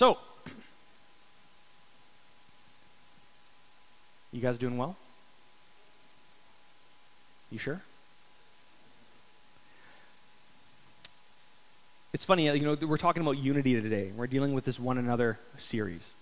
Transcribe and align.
So, 0.00 0.16
you 4.32 4.40
guys 4.40 4.56
doing 4.56 4.78
well? 4.78 4.96
You 7.50 7.58
sure? 7.58 7.82
It's 12.14 12.24
funny, 12.24 12.46
you 12.46 12.60
know, 12.60 12.78
we're 12.80 12.96
talking 12.96 13.20
about 13.20 13.36
unity 13.36 13.78
today. 13.78 14.10
We're 14.16 14.26
dealing 14.26 14.54
with 14.54 14.64
this 14.64 14.80
one 14.80 14.96
another 14.96 15.38
series. 15.58 16.14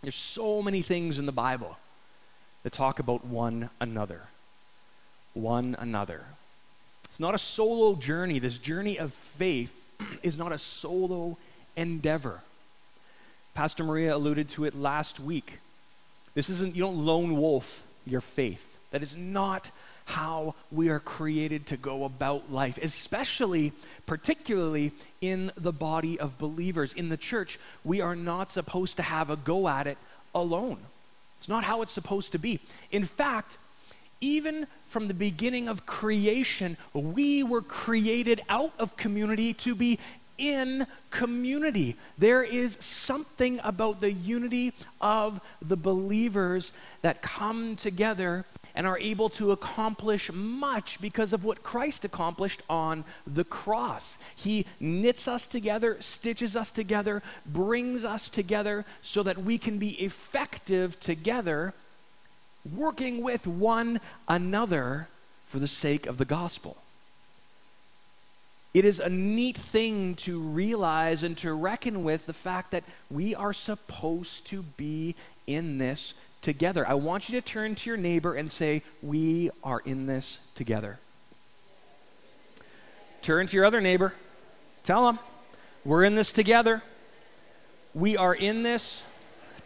There's 0.00 0.14
so 0.14 0.62
many 0.62 0.80
things 0.80 1.18
in 1.18 1.26
the 1.26 1.32
Bible 1.32 1.76
that 2.62 2.72
talk 2.72 2.98
about 2.98 3.26
one 3.26 3.68
another. 3.78 4.22
One 5.34 5.76
another. 5.78 6.24
It's 7.04 7.20
not 7.20 7.34
a 7.34 7.38
solo 7.38 7.96
journey. 7.96 8.38
This 8.38 8.56
journey 8.56 8.98
of 8.98 9.12
faith 9.12 9.84
is 10.22 10.38
not 10.38 10.50
a 10.50 10.56
solo 10.56 11.36
endeavor. 11.76 12.40
Pastor 13.56 13.84
Maria 13.84 14.14
alluded 14.14 14.50
to 14.50 14.66
it 14.66 14.76
last 14.76 15.18
week. 15.18 15.60
This 16.34 16.50
isn't, 16.50 16.76
you 16.76 16.82
don't 16.82 17.06
lone 17.06 17.38
wolf 17.38 17.86
your 18.04 18.20
faith. 18.20 18.76
That 18.90 19.02
is 19.02 19.16
not 19.16 19.70
how 20.04 20.54
we 20.70 20.90
are 20.90 21.00
created 21.00 21.64
to 21.68 21.78
go 21.78 22.04
about 22.04 22.52
life, 22.52 22.76
especially, 22.76 23.72
particularly 24.04 24.92
in 25.22 25.52
the 25.56 25.72
body 25.72 26.20
of 26.20 26.36
believers. 26.36 26.92
In 26.92 27.08
the 27.08 27.16
church, 27.16 27.58
we 27.82 28.02
are 28.02 28.14
not 28.14 28.50
supposed 28.50 28.98
to 28.98 29.02
have 29.02 29.30
a 29.30 29.36
go 29.36 29.68
at 29.68 29.86
it 29.86 29.96
alone. 30.34 30.76
It's 31.38 31.48
not 31.48 31.64
how 31.64 31.80
it's 31.80 31.92
supposed 31.92 32.32
to 32.32 32.38
be. 32.38 32.60
In 32.92 33.06
fact, 33.06 33.56
even 34.20 34.66
from 34.84 35.08
the 35.08 35.14
beginning 35.14 35.66
of 35.66 35.86
creation, 35.86 36.76
we 36.92 37.42
were 37.42 37.62
created 37.62 38.42
out 38.50 38.74
of 38.78 38.98
community 38.98 39.54
to 39.54 39.74
be 39.74 39.98
in 40.38 40.86
community. 41.10 41.96
There 42.18 42.42
is 42.42 42.76
something 42.80 43.60
about 43.62 44.00
the 44.00 44.12
unity 44.12 44.72
of 45.00 45.40
the 45.62 45.76
believers 45.76 46.72
that 47.02 47.22
come 47.22 47.76
together 47.76 48.44
and 48.74 48.86
are 48.86 48.98
able 48.98 49.30
to 49.30 49.52
accomplish 49.52 50.30
much 50.30 51.00
because 51.00 51.32
of 51.32 51.42
what 51.42 51.62
Christ 51.62 52.04
accomplished 52.04 52.62
on 52.68 53.04
the 53.26 53.44
cross. 53.44 54.18
He 54.36 54.66
knits 54.78 55.26
us 55.26 55.46
together, 55.46 55.96
stitches 56.00 56.54
us 56.54 56.70
together, 56.70 57.22
brings 57.46 58.04
us 58.04 58.28
together 58.28 58.84
so 59.00 59.22
that 59.22 59.38
we 59.38 59.56
can 59.56 59.78
be 59.78 59.92
effective 59.92 61.00
together, 61.00 61.72
working 62.74 63.22
with 63.22 63.46
one 63.46 64.00
another 64.28 65.08
for 65.46 65.58
the 65.58 65.68
sake 65.68 66.06
of 66.06 66.18
the 66.18 66.26
gospel. 66.26 66.76
It 68.76 68.84
is 68.84 69.00
a 69.00 69.08
neat 69.08 69.56
thing 69.56 70.16
to 70.16 70.38
realize 70.38 71.22
and 71.22 71.34
to 71.38 71.54
reckon 71.54 72.04
with 72.04 72.26
the 72.26 72.34
fact 72.34 72.72
that 72.72 72.84
we 73.10 73.34
are 73.34 73.54
supposed 73.54 74.46
to 74.48 74.64
be 74.64 75.14
in 75.46 75.78
this 75.78 76.12
together. 76.42 76.86
I 76.86 76.92
want 76.92 77.30
you 77.30 77.40
to 77.40 77.46
turn 77.46 77.74
to 77.74 77.88
your 77.88 77.96
neighbor 77.96 78.34
and 78.34 78.52
say, 78.52 78.82
We 79.00 79.48
are 79.64 79.80
in 79.86 80.04
this 80.04 80.40
together. 80.54 80.98
Turn 83.22 83.46
to 83.46 83.56
your 83.56 83.64
other 83.64 83.80
neighbor. 83.80 84.12
Tell 84.84 85.06
them, 85.06 85.20
We're 85.82 86.04
in 86.04 86.14
this 86.14 86.30
together. 86.30 86.82
We 87.94 88.18
are 88.18 88.34
in 88.34 88.62
this 88.62 89.04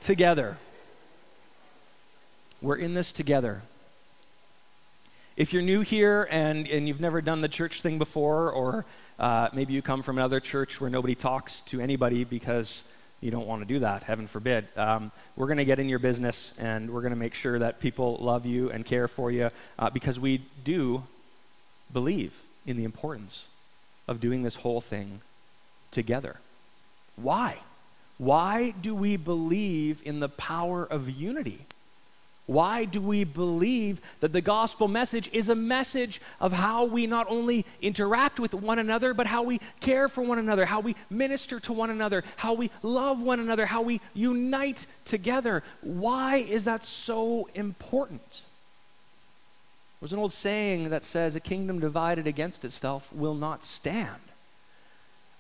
together. 0.01 0.57
We're 2.63 2.77
in 2.77 2.95
this 2.95 3.11
together. 3.11 3.63
If 5.41 5.55
you're 5.55 5.63
new 5.63 5.81
here 5.81 6.29
and, 6.31 6.69
and 6.69 6.87
you've 6.87 7.01
never 7.01 7.23
done 7.23 7.41
the 7.41 7.49
church 7.49 7.81
thing 7.81 7.97
before, 7.97 8.51
or 8.51 8.85
uh, 9.19 9.49
maybe 9.55 9.73
you 9.73 9.81
come 9.81 10.03
from 10.03 10.19
another 10.19 10.39
church 10.39 10.83
where 10.83 10.91
nobody 10.91 11.15
talks 11.15 11.63
to 11.63 11.81
anybody 11.81 12.25
because 12.25 12.85
you 13.23 13.31
don't 13.31 13.47
want 13.47 13.63
to 13.63 13.67
do 13.67 13.79
that, 13.79 14.03
heaven 14.03 14.27
forbid. 14.27 14.69
Um, 14.77 15.11
we're 15.37 15.47
going 15.47 15.57
to 15.57 15.65
get 15.65 15.79
in 15.79 15.89
your 15.89 15.99
business 15.99 16.53
and 16.59 16.91
we're 16.91 17.01
going 17.01 17.15
to 17.15 17.19
make 17.19 17.33
sure 17.33 17.59
that 17.59 17.81
people 17.81 18.19
love 18.21 18.45
you 18.45 18.71
and 18.71 18.85
care 18.85 19.09
for 19.09 19.31
you 19.31 19.49
uh, 19.79 19.89
because 19.89 20.21
we 20.21 20.43
do 20.63 21.05
believe 21.91 22.43
in 22.67 22.77
the 22.77 22.85
importance 22.85 23.49
of 24.07 24.21
doing 24.21 24.43
this 24.43 24.57
whole 24.57 24.83
thing 24.83 25.23
together. 25.91 26.37
Why? 27.17 27.61
Why 28.19 28.75
do 28.79 28.95
we 28.95 29.17
believe 29.17 30.03
in 30.05 30.21
the 30.21 30.29
power 30.29 30.85
of 30.85 31.09
unity? 31.09 31.61
Why 32.51 32.85
do 32.85 33.01
we 33.01 33.23
believe 33.23 34.01
that 34.19 34.33
the 34.33 34.41
gospel 34.41 34.89
message 34.89 35.31
is 35.33 35.49
a 35.49 35.55
message 35.55 36.21
of 36.41 36.53
how 36.53 36.85
we 36.85 37.07
not 37.07 37.29
only 37.31 37.65
interact 37.81 38.41
with 38.41 38.55
one 38.55 38.81
another, 38.81 39.15
but 39.15 39.29
how 39.29 39.45
we 39.45 39.61
care 39.79 40.09
for 40.09 40.23
one 40.23 40.41
another, 40.41 40.67
how 40.67 40.81
we 40.81 40.97
minister 41.09 41.61
to 41.61 41.73
one 41.73 41.91
another, 41.91 42.25
how 42.39 42.55
we 42.55 42.73
love 42.83 43.23
one 43.23 43.39
another, 43.39 43.67
how 43.67 43.83
we 43.83 44.01
unite 44.15 44.87
together? 45.05 45.63
Why 45.81 46.39
is 46.39 46.65
that 46.65 46.85
so 46.85 47.49
important? 47.55 48.43
There's 50.01 50.13
an 50.13 50.19
old 50.19 50.33
saying 50.33 50.91
that 50.91 51.05
says, 51.05 51.37
A 51.37 51.41
kingdom 51.41 51.79
divided 51.79 52.27
against 52.27 52.65
itself 52.65 53.13
will 53.13 53.37
not 53.37 53.63
stand. 53.63 54.23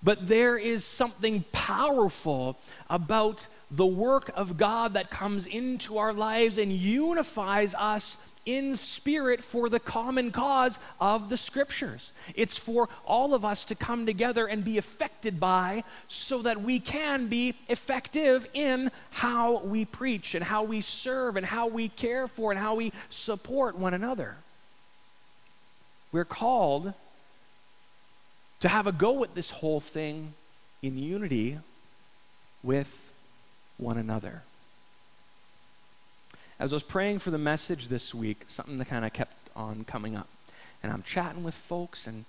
But 0.00 0.28
there 0.28 0.56
is 0.56 0.84
something 0.84 1.42
powerful 1.50 2.56
about 2.88 3.48
the 3.70 3.86
work 3.86 4.30
of 4.34 4.56
God 4.56 4.94
that 4.94 5.10
comes 5.10 5.46
into 5.46 5.98
our 5.98 6.12
lives 6.12 6.58
and 6.58 6.72
unifies 6.72 7.74
us 7.74 8.16
in 8.46 8.74
spirit 8.74 9.44
for 9.44 9.68
the 9.68 9.78
common 9.78 10.30
cause 10.30 10.78
of 11.00 11.28
the 11.28 11.36
scriptures. 11.36 12.10
It's 12.34 12.56
for 12.56 12.88
all 13.04 13.34
of 13.34 13.44
us 13.44 13.64
to 13.66 13.74
come 13.74 14.06
together 14.06 14.46
and 14.46 14.64
be 14.64 14.78
affected 14.78 15.38
by 15.38 15.84
so 16.08 16.42
that 16.42 16.60
we 16.62 16.80
can 16.80 17.28
be 17.28 17.54
effective 17.68 18.46
in 18.54 18.90
how 19.10 19.58
we 19.58 19.84
preach 19.84 20.34
and 20.34 20.44
how 20.44 20.64
we 20.64 20.80
serve 20.80 21.36
and 21.36 21.46
how 21.46 21.66
we 21.68 21.88
care 21.88 22.26
for 22.26 22.50
and 22.50 22.58
how 22.58 22.74
we 22.74 22.92
support 23.10 23.76
one 23.76 23.94
another. 23.94 24.36
We're 26.12 26.24
called 26.24 26.94
to 28.60 28.68
have 28.68 28.86
a 28.86 28.92
go 28.92 29.22
at 29.22 29.34
this 29.34 29.50
whole 29.50 29.80
thing 29.80 30.34
in 30.82 30.98
unity 30.98 31.58
with 32.62 33.09
one 33.80 33.96
another. 33.96 34.42
As 36.58 36.72
I 36.72 36.76
was 36.76 36.82
praying 36.82 37.20
for 37.20 37.30
the 37.30 37.38
message 37.38 37.88
this 37.88 38.14
week, 38.14 38.44
something 38.48 38.78
that 38.78 38.88
kind 38.88 39.04
of 39.04 39.12
kept 39.12 39.48
on 39.56 39.84
coming 39.84 40.14
up. 40.14 40.28
And 40.82 40.92
I'm 40.92 41.02
chatting 41.02 41.42
with 41.42 41.54
folks, 41.54 42.06
and 42.06 42.24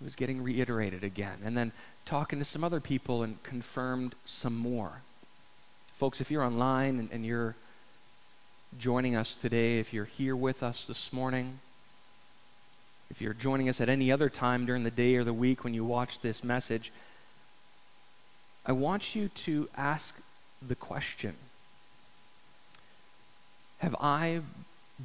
it 0.00 0.04
was 0.04 0.14
getting 0.14 0.42
reiterated 0.42 1.04
again. 1.04 1.38
And 1.44 1.56
then 1.56 1.72
talking 2.04 2.38
to 2.38 2.44
some 2.44 2.64
other 2.64 2.80
people 2.80 3.22
and 3.22 3.42
confirmed 3.42 4.14
some 4.24 4.56
more. 4.56 5.02
Folks, 5.96 6.20
if 6.20 6.30
you're 6.30 6.42
online 6.42 6.98
and, 6.98 7.08
and 7.12 7.26
you're 7.26 7.56
joining 8.78 9.16
us 9.16 9.36
today, 9.36 9.78
if 9.78 9.92
you're 9.92 10.04
here 10.04 10.36
with 10.36 10.62
us 10.62 10.86
this 10.86 11.12
morning, 11.12 11.58
if 13.10 13.20
you're 13.20 13.34
joining 13.34 13.68
us 13.68 13.80
at 13.80 13.88
any 13.88 14.12
other 14.12 14.28
time 14.28 14.66
during 14.66 14.84
the 14.84 14.90
day 14.90 15.16
or 15.16 15.24
the 15.24 15.32
week 15.32 15.64
when 15.64 15.74
you 15.74 15.84
watch 15.84 16.20
this 16.20 16.44
message, 16.44 16.92
I 18.64 18.72
want 18.72 19.14
you 19.14 19.28
to 19.28 19.68
ask 19.76 20.20
the 20.66 20.74
question 20.74 21.34
Have 23.78 23.94
I 24.00 24.40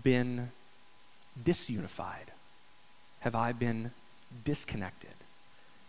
been 0.03 0.51
disunified? 1.41 2.29
Have 3.21 3.35
I 3.35 3.51
been 3.51 3.91
disconnected? 4.43 5.11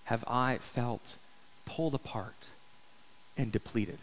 Have 0.04 0.24
I 0.28 0.58
felt 0.58 1.16
pulled 1.64 1.94
apart 1.94 2.46
and 3.36 3.50
depleted? 3.50 3.98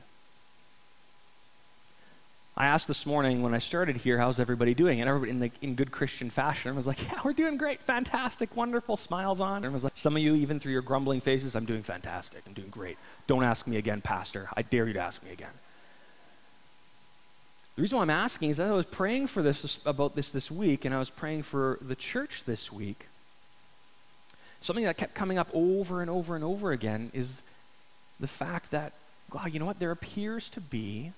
I 2.57 2.65
asked 2.67 2.87
this 2.87 3.05
morning 3.05 3.41
when 3.41 3.53
I 3.53 3.59
started 3.59 3.97
here, 3.97 4.17
how's 4.17 4.39
everybody 4.39 4.73
doing? 4.73 4.99
And 4.99 5.07
everybody 5.07 5.31
in, 5.31 5.39
the, 5.39 5.51
in 5.61 5.75
good 5.75 5.89
Christian 5.89 6.29
fashion 6.29 6.75
was 6.75 6.85
like, 6.85 7.01
yeah, 7.01 7.19
we're 7.23 7.33
doing 7.33 7.57
great, 7.57 7.81
fantastic, 7.81 8.55
wonderful, 8.57 8.97
smiles 8.97 9.39
on. 9.39 9.63
And 9.63 9.73
was 9.73 9.85
like, 9.85 9.95
some 9.95 10.17
of 10.17 10.21
you, 10.21 10.35
even 10.35 10.59
through 10.59 10.73
your 10.73 10.81
grumbling 10.81 11.21
faces, 11.21 11.55
I'm 11.55 11.65
doing 11.65 11.81
fantastic, 11.81 12.41
I'm 12.45 12.53
doing 12.53 12.69
great. 12.69 12.97
Don't 13.25 13.43
ask 13.43 13.67
me 13.67 13.77
again, 13.77 14.01
Pastor. 14.01 14.49
I 14.55 14.63
dare 14.63 14.85
you 14.85 14.93
to 14.93 14.99
ask 14.99 15.23
me 15.23 15.31
again. 15.31 15.51
The 17.75 17.81
reason 17.81 17.97
why 17.97 18.03
I'm 18.03 18.09
asking 18.09 18.49
is 18.49 18.57
that 18.57 18.67
I 18.67 18.75
was 18.75 18.85
praying 18.85 19.27
for 19.27 19.41
this 19.41 19.79
about 19.85 20.15
this 20.15 20.29
this 20.29 20.51
week, 20.51 20.83
and 20.83 20.93
I 20.93 20.99
was 20.99 21.09
praying 21.09 21.43
for 21.43 21.79
the 21.81 21.95
church 21.95 22.43
this 22.43 22.71
week. 22.71 23.07
Something 24.61 24.85
that 24.85 24.97
kept 24.97 25.15
coming 25.15 25.37
up 25.37 25.47
over 25.53 26.01
and 26.01 26.09
over 26.09 26.35
and 26.35 26.43
over 26.43 26.71
again 26.71 27.11
is 27.13 27.41
the 28.19 28.27
fact 28.27 28.71
that, 28.71 28.93
God, 29.29 29.53
you 29.53 29.59
know 29.59 29.65
what? 29.65 29.79
There 29.79 29.91
appears 29.91 30.49
to 30.51 30.61
be 30.61 31.13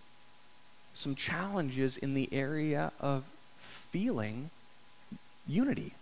some 0.93 1.15
challenges 1.15 1.97
in 1.97 2.13
the 2.13 2.29
area 2.31 2.91
of 3.01 3.25
feeling 3.57 4.51
unity. 5.47 5.93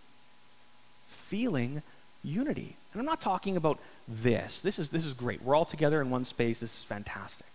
Feeling 1.07 1.81
unity. 2.23 2.75
And 2.91 2.99
I'm 2.99 3.05
not 3.05 3.21
talking 3.21 3.55
about 3.55 3.79
this. 4.07 4.61
This 4.61 4.77
is, 4.77 4.89
this 4.89 5.05
is 5.05 5.13
great. 5.13 5.41
We're 5.41 5.55
all 5.55 5.65
together 5.65 6.01
in 6.01 6.09
one 6.09 6.25
space. 6.25 6.59
This 6.59 6.77
is 6.77 6.83
fantastic. 6.83 7.47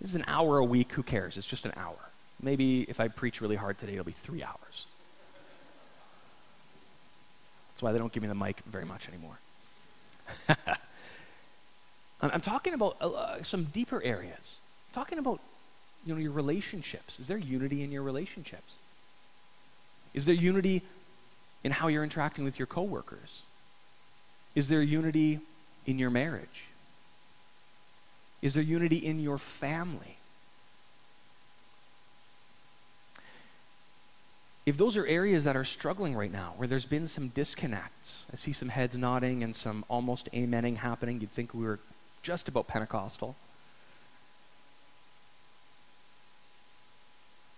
This 0.00 0.10
is 0.10 0.16
an 0.16 0.24
hour 0.28 0.58
a 0.58 0.64
week. 0.64 0.92
Who 0.92 1.02
cares? 1.02 1.36
It's 1.36 1.46
just 1.46 1.64
an 1.64 1.72
hour. 1.76 1.96
Maybe 2.40 2.82
if 2.82 3.00
I 3.00 3.08
preach 3.08 3.40
really 3.40 3.56
hard 3.56 3.78
today, 3.78 3.94
it'll 3.94 4.04
be 4.04 4.12
three 4.12 4.42
hours. 4.42 4.86
That's 7.72 7.82
why 7.82 7.92
they 7.92 7.98
don't 7.98 8.12
give 8.12 8.22
me 8.22 8.28
the 8.28 8.34
mic 8.34 8.60
very 8.60 8.84
much 8.84 9.08
anymore. 9.08 9.38
I'm 12.20 12.40
talking 12.40 12.74
about 12.74 12.96
uh, 13.00 13.10
uh, 13.10 13.42
some 13.42 13.64
deeper 13.64 14.02
areas. 14.02 14.56
I'm 14.88 14.94
talking 14.94 15.18
about 15.18 15.40
you 16.04 16.14
know, 16.14 16.20
your 16.20 16.32
relationships. 16.32 17.18
Is 17.20 17.28
there 17.28 17.38
unity 17.38 17.82
in 17.82 17.92
your 17.92 18.02
relationships? 18.02 18.74
Is 20.14 20.26
there 20.26 20.34
unity 20.34 20.82
in 21.62 21.72
how 21.72 21.88
you're 21.88 22.04
interacting 22.04 22.44
with 22.44 22.58
your 22.58 22.66
coworkers? 22.66 23.42
Is 24.54 24.68
there 24.68 24.82
unity 24.82 25.40
in 25.86 25.98
your 25.98 26.10
marriage? 26.10 26.67
Is 28.40 28.54
there 28.54 28.62
unity 28.62 28.96
in 28.96 29.20
your 29.20 29.38
family? 29.38 30.16
If 34.64 34.76
those 34.76 34.98
are 34.98 35.06
areas 35.06 35.44
that 35.44 35.56
are 35.56 35.64
struggling 35.64 36.14
right 36.14 36.30
now, 36.30 36.52
where 36.56 36.68
there's 36.68 36.84
been 36.84 37.08
some 37.08 37.28
disconnects, 37.28 38.26
I 38.30 38.36
see 38.36 38.52
some 38.52 38.68
heads 38.68 38.96
nodding 38.96 39.42
and 39.42 39.56
some 39.56 39.82
almost 39.88 40.30
amening 40.32 40.76
happening. 40.76 41.20
You'd 41.20 41.30
think 41.30 41.54
we 41.54 41.64
were 41.64 41.78
just 42.22 42.48
about 42.48 42.68
Pentecostal. 42.68 43.34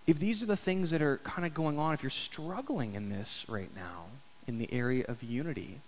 If 0.06 0.18
these 0.18 0.42
are 0.42 0.46
the 0.46 0.56
things 0.56 0.92
that 0.92 1.02
are 1.02 1.18
kind 1.18 1.44
of 1.44 1.52
going 1.52 1.78
on, 1.78 1.94
if 1.94 2.02
you're 2.02 2.10
struggling 2.10 2.94
in 2.94 3.10
this 3.10 3.44
right 3.48 3.70
now, 3.74 4.04
in 4.46 4.58
the 4.58 4.72
area 4.72 5.04
of 5.08 5.22
unity, 5.22 5.80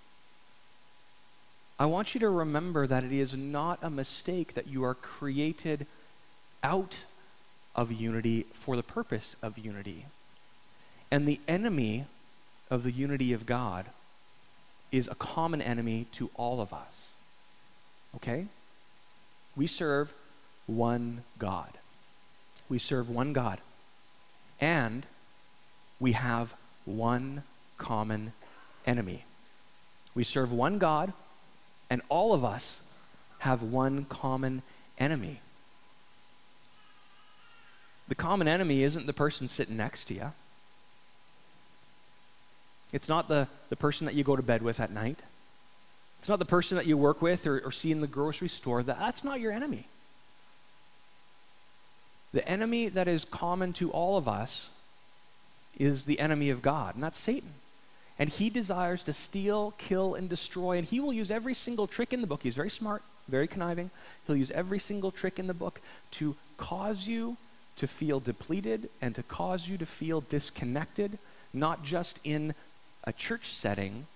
I 1.83 1.87
want 1.87 2.15
you 2.15 2.21
to 2.21 2.29
remember 2.29 2.87
that 2.87 3.03
it 3.03 3.11
is 3.11 3.35
not 3.35 3.81
a 3.83 3.91
mistake 3.91 4.55
that 4.55 4.69
you 4.69 4.85
are 4.85 4.95
created 4.95 5.89
out 6.63 7.01
of 7.75 7.91
unity 7.91 8.47
for 8.53 8.77
the 8.77 8.85
purpose 8.85 9.35
of 9.43 9.59
unity. 9.59 10.07
And 11.11 11.27
the 11.27 11.41
enemy 11.49 12.05
of 12.71 12.85
the 12.85 12.93
unity 12.93 13.33
of 13.33 13.47
God 13.47 13.87
is 14.93 15.09
a 15.09 15.17
common 15.17 15.61
enemy 15.61 16.07
to 16.13 16.31
all 16.37 16.61
of 16.61 16.73
us. 16.73 17.09
Okay? 18.15 18.47
We 19.57 19.67
serve 19.67 20.15
one 20.69 21.25
God. 21.37 21.71
We 22.69 22.79
serve 22.79 23.11
one 23.11 23.33
God. 23.33 23.59
And 24.61 25.05
we 25.99 26.13
have 26.13 26.55
one 26.85 27.43
common 27.77 28.35
enemy. 28.87 29.25
We 30.15 30.23
serve 30.23 30.53
one 30.53 30.79
God, 30.79 31.13
and 31.93 32.01
all 32.09 32.33
of 32.33 32.43
us 32.43 32.81
have 33.41 33.63
one 33.63 34.07
common 34.07 34.63
enemy. 34.97 35.41
The 38.09 38.15
common 38.15 38.49
enemy 38.49 38.83
isn't 38.83 39.05
the 39.05 39.13
person 39.13 39.47
sitting 39.47 39.77
next 39.77 40.07
to 40.07 40.15
you. 40.15 40.33
It's 42.95 43.11
not 43.11 43.29
the, 43.29 43.47
the 43.69 43.77
person 43.77 44.07
that 44.07 44.15
you 44.15 44.25
go 44.25 44.37
to 44.37 44.43
bed 44.43 44.63
with 44.63 44.81
at 44.81 44.91
night. 44.91 45.19
It's 46.19 46.31
not 46.31 46.39
the 46.39 46.47
person 46.47 46.79
that 46.79 46.87
you 46.87 46.97
work 46.97 47.21
with 47.21 47.47
or, 47.47 47.59
or 47.59 47.71
see 47.71 47.93
in 47.93 48.01
the 48.01 48.07
grocery 48.07 48.49
store. 48.49 48.83
That, 48.83 48.99
that's 48.99 49.23
not 49.23 49.39
your 49.39 49.53
enemy. 49.53 49.87
The 52.33 52.49
enemy 52.49 52.89
that 52.89 53.07
is 53.07 53.27
common 53.27 53.75
to 53.75 53.91
all 53.91 54.17
of 54.17 54.27
us 54.27 54.71
is 55.79 56.07
the 56.07 56.21
enemy 56.21 56.49
of 56.49 56.63
God, 56.63 56.95
and 56.95 57.05
that's 57.05 57.19
Satan. 57.19 57.53
And 58.19 58.29
he 58.29 58.51
desires 58.51 59.03
to 59.05 59.13
steal, 59.13 59.75
kill, 59.79 60.15
and 60.15 60.29
destroy, 60.29 60.77
and 60.77 60.87
he 60.87 61.01
will 61.01 61.13
use 61.13 61.31
every 61.31 61.55
single 61.55 61.87
trick 61.87 62.13
in 62.13 62.21
the 62.21 62.27
book. 62.27 62.43
He's 62.43 62.55
very 62.55 62.71
smart, 62.71 63.03
very 63.29 63.47
conniving. 63.47 63.91
He'll 64.27 64.37
use 64.37 64.51
every 64.51 64.79
single 64.79 65.11
trick 65.11 65.39
in 65.39 65.47
the 65.47 65.55
book 65.55 65.81
to 66.13 66.37
cause 66.57 67.07
you 67.07 67.37
to 67.77 67.87
feel 67.87 68.21
depleted 68.21 68.91
and 69.01 69.15
to 69.15 69.23
cause 69.23 69.67
you 69.67 69.79
to 69.79 69.87
feel 69.87 70.21
disconnected, 70.21 71.19
not 71.53 71.83
just 71.83 72.21
in 72.23 72.55
a 73.05 73.13
church 73.13 73.51
setting, 73.51 74.07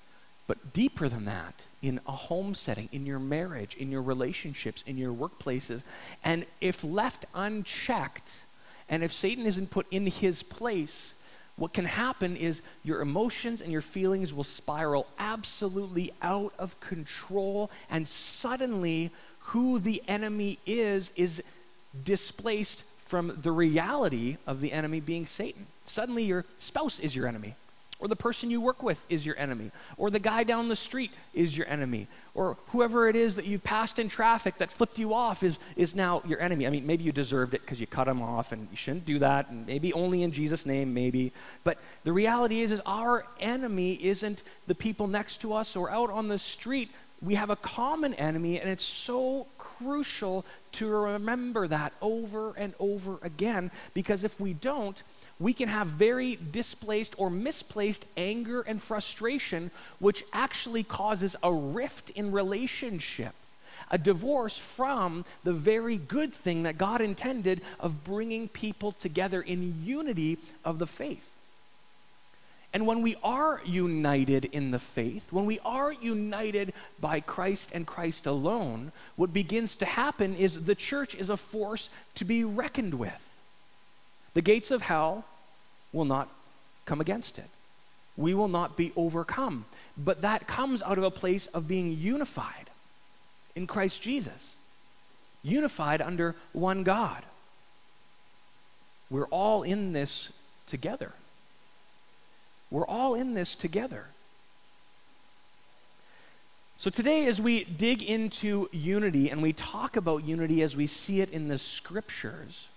but 0.47 0.73
deeper 0.73 1.09
than 1.09 1.25
that, 1.25 1.65
in 1.83 1.99
a 2.07 2.13
home 2.13 2.55
setting, 2.55 2.89
in 2.93 3.05
your 3.05 3.19
marriage, 3.19 3.75
in 3.75 3.91
your 3.91 4.03
relationships, 4.03 4.85
in 4.87 4.97
your 4.97 5.13
workplaces. 5.13 5.83
And 6.23 6.47
if 6.61 6.85
left 6.85 7.25
unchecked, 7.35 8.31
and 8.89 9.03
if 9.03 9.13
Satan 9.13 9.47
isn't 9.47 9.71
put 9.71 9.87
in 9.91 10.07
his 10.07 10.43
place, 10.45 11.15
what 11.57 11.73
can 11.73 11.87
happen 11.87 12.37
is 12.37 12.61
your 12.85 13.01
emotions 13.01 13.61
and 13.61 13.73
your 13.73 13.81
feelings 13.81 14.33
will 14.33 14.45
spiral 14.45 15.07
absolutely 15.19 16.13
out 16.21 16.53
of 16.59 16.79
control, 16.81 17.71
and 17.91 18.07
suddenly 18.07 19.11
who 19.51 19.79
the 19.79 20.03
enemy 20.07 20.59
is 20.67 21.13
is 21.17 21.43
displaced 22.05 22.85
from 22.99 23.39
the 23.41 23.53
reality 23.53 24.37
of 24.47 24.61
the 24.61 24.73
enemy 24.73 25.01
being 25.01 25.25
Satan. 25.25 25.67
Suddenly, 25.85 26.25
your 26.25 26.45
spouse 26.59 26.99
is 27.01 27.17
your 27.17 27.27
enemy 27.27 27.55
or 27.99 28.09
the 28.09 28.17
person 28.17 28.51
you 28.51 28.61
work 28.61 28.83
with 28.83 29.05
is 29.09 29.25
your 29.25 29.39
enemy, 29.39 29.71
or 29.97 30.11
the 30.11 30.19
guy 30.19 30.45
down 30.45 30.69
the 30.69 30.77
street 30.77 31.11
is 31.33 31.57
your 31.57 31.67
enemy, 31.69 32.07
or 32.35 32.59
whoever 32.69 33.09
it 33.09 33.17
is 33.17 33.37
that 33.37 33.47
you 33.47 33.59
passed 33.59 33.99
in 33.99 34.09
traffic 34.09 34.59
that 34.59 34.71
flipped 34.71 34.99
you 34.99 35.15
off 35.15 35.43
is, 35.43 35.59
is 35.77 35.95
now 35.95 36.23
your 36.27 36.41
enemy. 36.41 36.67
I 36.67 36.71
mean, 36.71 36.87
maybe 36.87 37.05
you 37.05 37.13
deserved 37.13 37.55
it 37.55 37.63
because 37.63 37.81
you 37.81 37.87
cut 37.87 38.09
him 38.09 38.21
off, 38.21 38.53
and 38.53 38.69
you 38.71 38.77
shouldn't 38.77 39.07
do 39.07 39.19
that, 39.21 39.49
and 39.49 39.67
maybe 39.67 39.93
only 39.93 40.23
in 40.23 40.33
Jesus' 40.33 40.67
name, 40.67 40.93
maybe. 40.93 41.33
But 41.65 41.79
the 42.05 42.13
reality 42.13 42.61
is, 42.61 42.71
is 42.71 42.81
our 42.85 43.25
enemy 43.41 43.95
isn't 43.95 44.43
the 44.67 44.75
people 44.75 45.07
next 45.07 45.39
to 45.39 45.55
us 45.55 45.77
or 45.77 45.91
out 45.91 46.11
on 46.11 46.29
the 46.29 46.39
street. 46.39 46.91
We 47.23 47.35
have 47.35 47.49
a 47.49 47.57
common 47.57 48.13
enemy, 48.15 48.61
and 48.61 48.69
it's 48.69 48.85
so 48.85 49.47
crucial 49.57 50.45
to 50.73 50.87
remember 50.87 51.67
that 51.67 51.95
over 52.03 52.53
and 52.57 52.75
over 52.79 53.19
again 53.23 53.71
because 53.95 54.23
if 54.23 54.39
we 54.39 54.53
don't, 54.53 55.03
we 55.41 55.55
can 55.55 55.69
have 55.69 55.87
very 55.87 56.37
displaced 56.37 57.15
or 57.19 57.31
misplaced 57.31 58.05
anger 58.17 58.61
and 58.61 58.81
frustration, 58.81 59.71
which 59.99 60.25
actually 60.33 60.83
causes 60.83 61.37
a 61.43 61.53
rift 61.53 62.11
in 62.11 62.33
relationship, 62.33 63.35
a 63.91 63.97
divorce 63.97 64.59
from 64.59 65.25
the 65.43 65.55
very 65.55 65.97
good 65.97 66.35
thing 66.35 66.65
that 66.65 66.77
God 66.77 67.01
intended 67.01 67.63
of 67.81 68.05
bringing 68.05 68.49
people 68.49 68.93
together 68.93 69.41
in 69.41 69.83
unity 69.85 70.37
of 70.65 70.79
the 70.79 70.87
faith. 70.87 71.36
And 72.77 72.87
when 72.87 73.01
we 73.01 73.17
are 73.25 73.63
united 73.65 74.45
in 74.45 74.71
the 74.71 74.79
faith, 74.79 75.33
when 75.33 75.47
we 75.47 75.59
are 75.61 75.91
united 75.91 76.75
by 77.01 77.21
Christ 77.21 77.71
and 77.73 77.87
Christ 77.87 78.27
alone, 78.27 78.93
what 79.17 79.33
begins 79.33 79.77
to 79.77 79.87
happen 79.87 80.35
is 80.35 80.65
the 80.67 80.75
church 80.75 81.15
is 81.15 81.31
a 81.31 81.39
force 81.39 81.89
to 82.17 82.27
be 82.27 82.45
reckoned 82.45 82.93
with. 82.93 83.41
The 84.35 84.43
gates 84.43 84.71
of 84.71 84.83
hell 84.83 85.25
will 85.91 86.05
not 86.05 86.29
come 86.85 87.01
against 87.01 87.39
it. 87.39 87.49
We 88.15 88.35
will 88.35 88.47
not 88.47 88.77
be 88.77 88.93
overcome. 88.95 89.65
But 89.97 90.21
that 90.21 90.47
comes 90.47 90.83
out 90.83 90.99
of 90.99 91.05
a 91.05 91.11
place 91.11 91.47
of 91.47 91.67
being 91.67 91.97
unified 91.97 92.69
in 93.55 93.67
Christ 93.67 94.03
Jesus, 94.03 94.55
unified 95.43 96.03
under 96.03 96.37
one 96.53 96.83
God. 96.83 97.23
We're 99.09 99.29
all 99.29 99.63
in 99.63 99.95
this 99.95 100.31
together. 100.67 101.15
We're 102.77 102.87
all 102.87 103.15
in 103.15 103.33
this 103.33 103.57
together. 103.57 104.05
So, 106.77 106.91
today, 106.91 107.27
as 107.27 107.41
we 107.41 107.65
dig 107.65 108.03
into 108.03 108.69
unity 108.71 109.31
and 109.31 109.41
we 109.41 109.55
talk 109.55 109.97
about 109.97 110.25
unity 110.25 110.61
as 110.61 110.77
we 110.77 110.87
see 110.87 111.23
it 111.23 111.31
in 111.31 111.49
the 111.49 111.59
scriptures, 111.59 112.69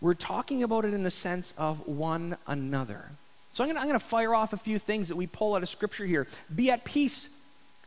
we're 0.00 0.14
talking 0.14 0.62
about 0.62 0.84
it 0.84 0.94
in 0.94 1.02
the 1.02 1.10
sense 1.10 1.52
of 1.58 1.84
one 1.88 2.36
another. 2.46 3.06
So 3.50 3.64
I'm 3.64 3.72
going 3.72 3.90
to 3.92 3.98
fire 3.98 4.36
off 4.36 4.52
a 4.52 4.56
few 4.56 4.78
things 4.78 5.08
that 5.08 5.16
we 5.16 5.26
pull 5.26 5.56
out 5.56 5.64
of 5.64 5.68
Scripture 5.68 6.06
here. 6.06 6.28
Be 6.54 6.70
at 6.70 6.84
peace 6.84 7.28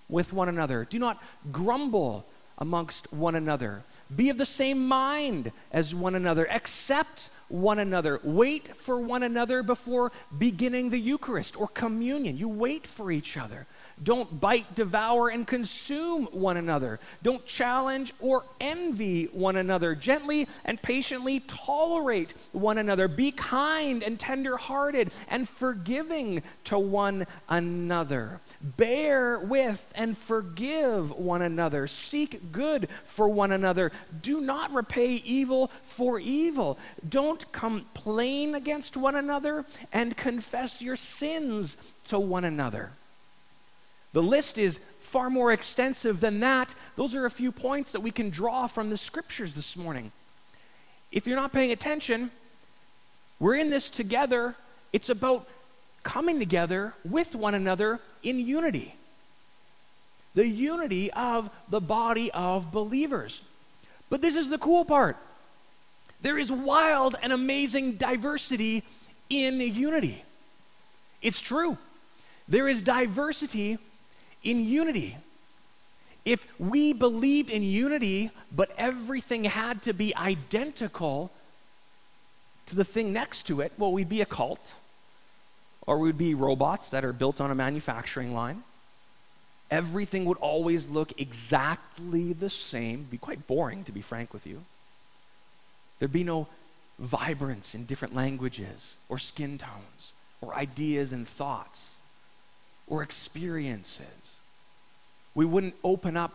with 0.10 0.34
one 0.34 0.50
another. 0.50 0.84
Do 0.84 1.00
not 1.00 1.24
grumble 1.50 2.26
amongst 2.58 3.14
one 3.14 3.36
another. 3.36 3.84
Be 4.16 4.30
of 4.30 4.38
the 4.38 4.46
same 4.46 4.88
mind 4.88 5.52
as 5.72 5.94
one 5.94 6.16
another. 6.16 6.50
Accept 6.50 7.30
one 7.50 7.80
another. 7.80 8.20
Wait 8.24 8.76
for 8.76 9.00
one 9.00 9.24
another 9.24 9.64
before 9.64 10.12
beginning 10.38 10.90
the 10.90 11.00
Eucharist 11.00 11.60
or 11.60 11.68
communion. 11.68 12.38
You 12.38 12.48
wait 12.48 12.88
for 12.88 13.12
each 13.12 13.38
other. 13.38 13.68
Don't 14.04 14.40
bite, 14.40 14.76
devour, 14.76 15.30
and 15.30 15.48
consume 15.48 16.26
one 16.28 16.56
another. 16.58 17.00
Don't 17.24 17.46
challenge 17.46 18.14
or 18.20 18.46
envy 18.62 19.26
one 19.26 19.56
another. 19.56 19.96
Gently 19.96 20.48
and 20.66 20.82
patiently 20.82 21.40
tolerate 21.42 22.34
one 22.52 22.78
another. 22.78 23.08
Be 23.08 23.32
kind 23.32 24.04
and 24.04 24.20
tender-hearted 24.20 25.12
and 25.28 25.50
forgiving 25.50 26.44
to 26.66 26.78
one 26.78 27.26
another. 27.50 28.40
Bear 28.62 29.40
with 29.40 29.92
and 29.96 30.18
forgive 30.18 31.12
one 31.12 31.42
another. 31.42 31.88
Seek 31.88 32.52
good 32.52 32.88
for 33.04 33.28
one 33.28 33.52
another. 33.52 33.92
Do 34.22 34.42
not 34.42 34.72
repay 34.74 35.16
evil 35.16 35.72
for 35.84 36.20
evil. 36.20 36.78
Don't 37.08 37.52
complain 37.52 38.54
against 38.54 38.96
one 38.96 39.16
another 39.16 39.66
and 39.92 40.16
confess 40.16 40.82
your 40.82 40.96
sins 40.96 41.76
to 42.06 42.20
one 42.20 42.46
another. 42.46 42.92
The 44.14 44.24
list 44.24 44.58
is 44.58 44.80
far 45.00 45.30
more 45.30 45.52
extensive 45.52 46.20
than 46.20 46.40
that. 46.40 46.74
Those 46.96 47.16
are 47.16 47.26
a 47.26 47.32
few 47.32 47.52
points 47.52 47.92
that 47.92 48.02
we 48.02 48.12
can 48.12 48.30
draw 48.30 48.68
from 48.68 48.90
the 48.90 48.98
scriptures 48.98 49.54
this 49.54 49.78
morning. 49.78 50.12
If 51.12 51.28
you're 51.28 51.36
not 51.36 51.54
paying 51.54 51.72
attention, 51.72 52.32
we're 53.40 53.56
in 53.56 53.70
this 53.70 53.90
together. 53.90 54.56
It's 54.92 55.10
about 55.10 55.48
coming 56.04 56.40
together 56.40 56.94
with 57.04 57.36
one 57.36 57.54
another 57.54 58.00
in 58.24 58.40
unity. 58.40 58.96
the 60.38 60.48
unity 60.48 61.12
of 61.14 61.50
the 61.68 61.82
body 61.82 62.30
of 62.32 62.72
believers. 62.72 63.42
But 64.10 64.22
this 64.22 64.36
is 64.36 64.50
the 64.50 64.60
cool 64.60 64.86
part 64.86 65.18
there 66.22 66.38
is 66.38 66.52
wild 66.52 67.16
and 67.22 67.32
amazing 67.34 67.94
diversity 67.94 68.84
in 69.30 69.60
unity. 69.60 70.24
It's 71.22 71.42
true. 71.42 71.78
There 72.48 72.68
is 72.68 72.82
diversity 72.82 73.78
in 74.44 74.66
unity. 74.66 75.18
If 76.26 76.48
we 76.60 76.94
believed 76.94 77.50
in 77.50 77.64
unity, 77.64 78.32
but 78.54 78.72
everything 78.78 79.46
had 79.46 79.82
to 79.84 79.94
be 79.94 80.16
identical 80.16 81.32
to 82.66 82.76
the 82.76 82.84
thing 82.84 83.14
next 83.14 83.44
to 83.44 83.62
it, 83.62 83.72
well, 83.78 83.94
we'd 83.94 84.10
be 84.10 84.22
a 84.22 84.26
cult, 84.26 84.74
or 85.86 86.00
we'd 86.00 86.18
be 86.18 86.34
robots 86.34 86.90
that 86.90 87.06
are 87.06 87.14
built 87.14 87.40
on 87.40 87.50
a 87.50 87.56
manufacturing 87.56 88.34
line. 88.34 88.64
Everything 89.72 90.26
would 90.26 90.38
always 90.38 90.90
look 90.90 91.14
exactly 91.18 92.34
the 92.34 92.50
same. 92.50 93.00
It'd 93.00 93.12
be 93.12 93.18
quite 93.18 93.48
boring, 93.48 93.84
to 93.86 93.92
be 93.92 94.02
frank 94.02 94.34
with 94.34 94.46
you. 94.46 94.64
There'd 96.00 96.12
be 96.12 96.24
no 96.24 96.48
vibrance 97.00 97.74
in 97.76 97.86
different 97.86 98.16
languages 98.16 98.96
or 99.08 99.18
skin 99.18 99.58
tones 99.58 100.12
or 100.42 100.56
ideas 100.56 101.14
and 101.14 101.28
thoughts 101.28 101.96
or 102.88 103.04
experiences. 103.04 104.27
We 105.38 105.46
wouldn't 105.46 105.76
open 105.84 106.18
up 106.18 106.34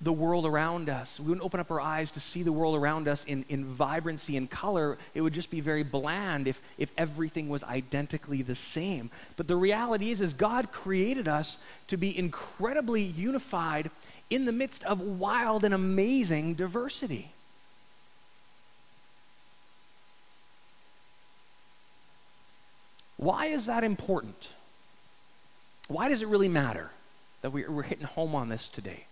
the 0.00 0.10
world 0.10 0.46
around 0.46 0.88
us. 0.88 1.20
We 1.20 1.26
wouldn't 1.26 1.44
open 1.44 1.60
up 1.60 1.70
our 1.70 1.82
eyes 1.82 2.10
to 2.12 2.20
see 2.20 2.42
the 2.42 2.50
world 2.50 2.74
around 2.74 3.08
us 3.08 3.26
in, 3.26 3.44
in 3.50 3.66
vibrancy 3.66 4.38
and 4.38 4.48
color. 4.48 4.96
It 5.12 5.20
would 5.20 5.34
just 5.34 5.50
be 5.50 5.60
very 5.60 5.82
bland 5.82 6.48
if, 6.48 6.62
if 6.78 6.90
everything 6.96 7.50
was 7.50 7.62
identically 7.62 8.40
the 8.40 8.54
same. 8.54 9.10
But 9.36 9.48
the 9.48 9.56
reality 9.56 10.10
is, 10.10 10.22
is 10.22 10.32
God 10.32 10.72
created 10.72 11.28
us 11.28 11.62
to 11.88 11.98
be 11.98 12.16
incredibly 12.16 13.02
unified 13.02 13.90
in 14.30 14.46
the 14.46 14.52
midst 14.52 14.82
of 14.84 15.02
wild 15.02 15.64
and 15.66 15.74
amazing 15.74 16.54
diversity. 16.54 17.32
Why 23.18 23.44
is 23.44 23.66
that 23.66 23.84
important? 23.84 24.48
Why 25.88 26.10
does 26.10 26.22
it 26.22 26.28
really 26.28 26.48
matter 26.48 26.90
that 27.40 27.50
we're 27.50 27.82
hitting 27.82 28.06
home 28.06 28.34
on 28.34 28.50
this 28.50 28.68
today? 28.68 29.06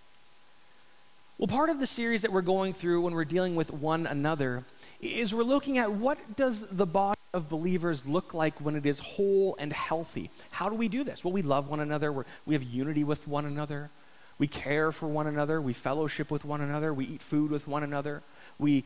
Well, 1.38 1.48
part 1.48 1.70
of 1.70 1.80
the 1.80 1.86
series 1.86 2.22
that 2.22 2.32
we're 2.32 2.42
going 2.42 2.74
through 2.74 3.02
when 3.02 3.14
we're 3.14 3.24
dealing 3.24 3.56
with 3.56 3.70
one 3.70 4.06
another 4.06 4.64
is 5.00 5.34
we're 5.34 5.42
looking 5.42 5.78
at 5.78 5.92
what 5.92 6.36
does 6.36 6.66
the 6.68 6.86
body 6.86 7.18
of 7.34 7.48
believers 7.48 8.06
look 8.06 8.32
like 8.34 8.58
when 8.58 8.76
it 8.76 8.86
is 8.86 8.98
whole 8.98 9.56
and 9.58 9.72
healthy? 9.72 10.30
How 10.50 10.68
do 10.68 10.74
we 10.74 10.88
do 10.88 11.04
this? 11.04 11.24
Well, 11.24 11.32
we 11.32 11.42
love 11.42 11.68
one 11.68 11.80
another. 11.80 12.12
We're, 12.12 12.24
we 12.46 12.54
have 12.54 12.62
unity 12.62 13.04
with 13.04 13.26
one 13.26 13.44
another. 13.44 13.90
We 14.38 14.46
care 14.46 14.92
for 14.92 15.06
one 15.06 15.26
another. 15.26 15.60
We 15.60 15.72
fellowship 15.72 16.30
with 16.30 16.44
one 16.44 16.60
another. 16.60 16.92
We 16.92 17.06
eat 17.06 17.22
food 17.22 17.50
with 17.50 17.66
one 17.66 17.82
another. 17.82 18.22
We 18.58 18.84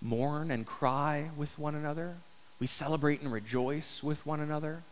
mourn 0.00 0.50
and 0.50 0.66
cry 0.66 1.30
with 1.36 1.58
one 1.58 1.74
another. 1.74 2.16
We 2.60 2.66
celebrate 2.66 3.20
and 3.20 3.32
rejoice 3.32 4.02
with 4.02 4.26
one 4.26 4.40
another. 4.40 4.82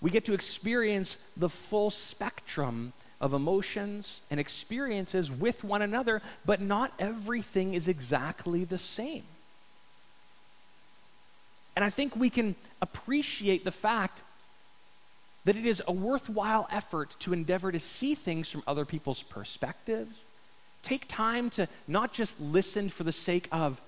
We 0.00 0.10
get 0.10 0.24
to 0.26 0.34
experience 0.34 1.24
the 1.36 1.48
full 1.48 1.90
spectrum 1.90 2.92
of 3.20 3.32
emotions 3.32 4.20
and 4.30 4.38
experiences 4.38 5.30
with 5.30 5.64
one 5.64 5.82
another, 5.82 6.22
but 6.46 6.60
not 6.60 6.92
everything 6.98 7.74
is 7.74 7.88
exactly 7.88 8.64
the 8.64 8.78
same. 8.78 9.24
And 11.74 11.84
I 11.84 11.90
think 11.90 12.16
we 12.16 12.30
can 12.30 12.54
appreciate 12.80 13.64
the 13.64 13.70
fact 13.70 14.22
that 15.44 15.56
it 15.56 15.64
is 15.64 15.82
a 15.86 15.92
worthwhile 15.92 16.68
effort 16.70 17.16
to 17.20 17.32
endeavor 17.32 17.72
to 17.72 17.80
see 17.80 18.14
things 18.14 18.50
from 18.50 18.62
other 18.66 18.84
people's 18.84 19.22
perspectives. 19.22 20.24
Take 20.82 21.08
time 21.08 21.50
to 21.50 21.68
not 21.86 22.12
just 22.12 22.40
listen 22.40 22.88
for 22.88 23.04
the 23.04 23.12
sake 23.12 23.48
of 23.50 23.80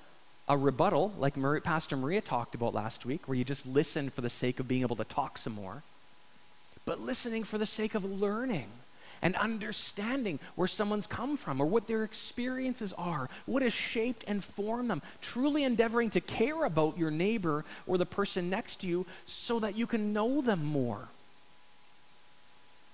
a 0.48 0.56
rebuttal, 0.56 1.12
like 1.18 1.34
Pastor 1.62 1.96
Maria 1.96 2.20
talked 2.20 2.54
about 2.54 2.74
last 2.74 3.06
week, 3.06 3.28
where 3.28 3.36
you 3.36 3.44
just 3.44 3.66
listen 3.66 4.10
for 4.10 4.20
the 4.20 4.30
sake 4.30 4.58
of 4.58 4.66
being 4.66 4.82
able 4.82 4.96
to 4.96 5.04
talk 5.04 5.38
some 5.38 5.54
more, 5.54 5.82
but 6.84 7.00
listening 7.00 7.44
for 7.44 7.58
the 7.58 7.66
sake 7.66 7.94
of 7.94 8.04
learning 8.04 8.68
and 9.22 9.36
understanding 9.36 10.38
where 10.54 10.68
someone's 10.68 11.06
come 11.06 11.36
from 11.36 11.60
or 11.60 11.66
what 11.66 11.86
their 11.86 12.04
experiences 12.04 12.92
are, 12.96 13.28
what 13.46 13.62
has 13.62 13.72
shaped 13.72 14.24
and 14.26 14.42
formed 14.42 14.90
them, 14.90 15.02
truly 15.20 15.64
endeavoring 15.64 16.10
to 16.10 16.20
care 16.20 16.64
about 16.64 16.98
your 16.98 17.10
neighbor 17.10 17.64
or 17.86 17.98
the 17.98 18.06
person 18.06 18.48
next 18.48 18.76
to 18.76 18.86
you 18.86 19.06
so 19.26 19.58
that 19.58 19.76
you 19.76 19.86
can 19.86 20.12
know 20.12 20.40
them 20.40 20.64
more. 20.64 21.08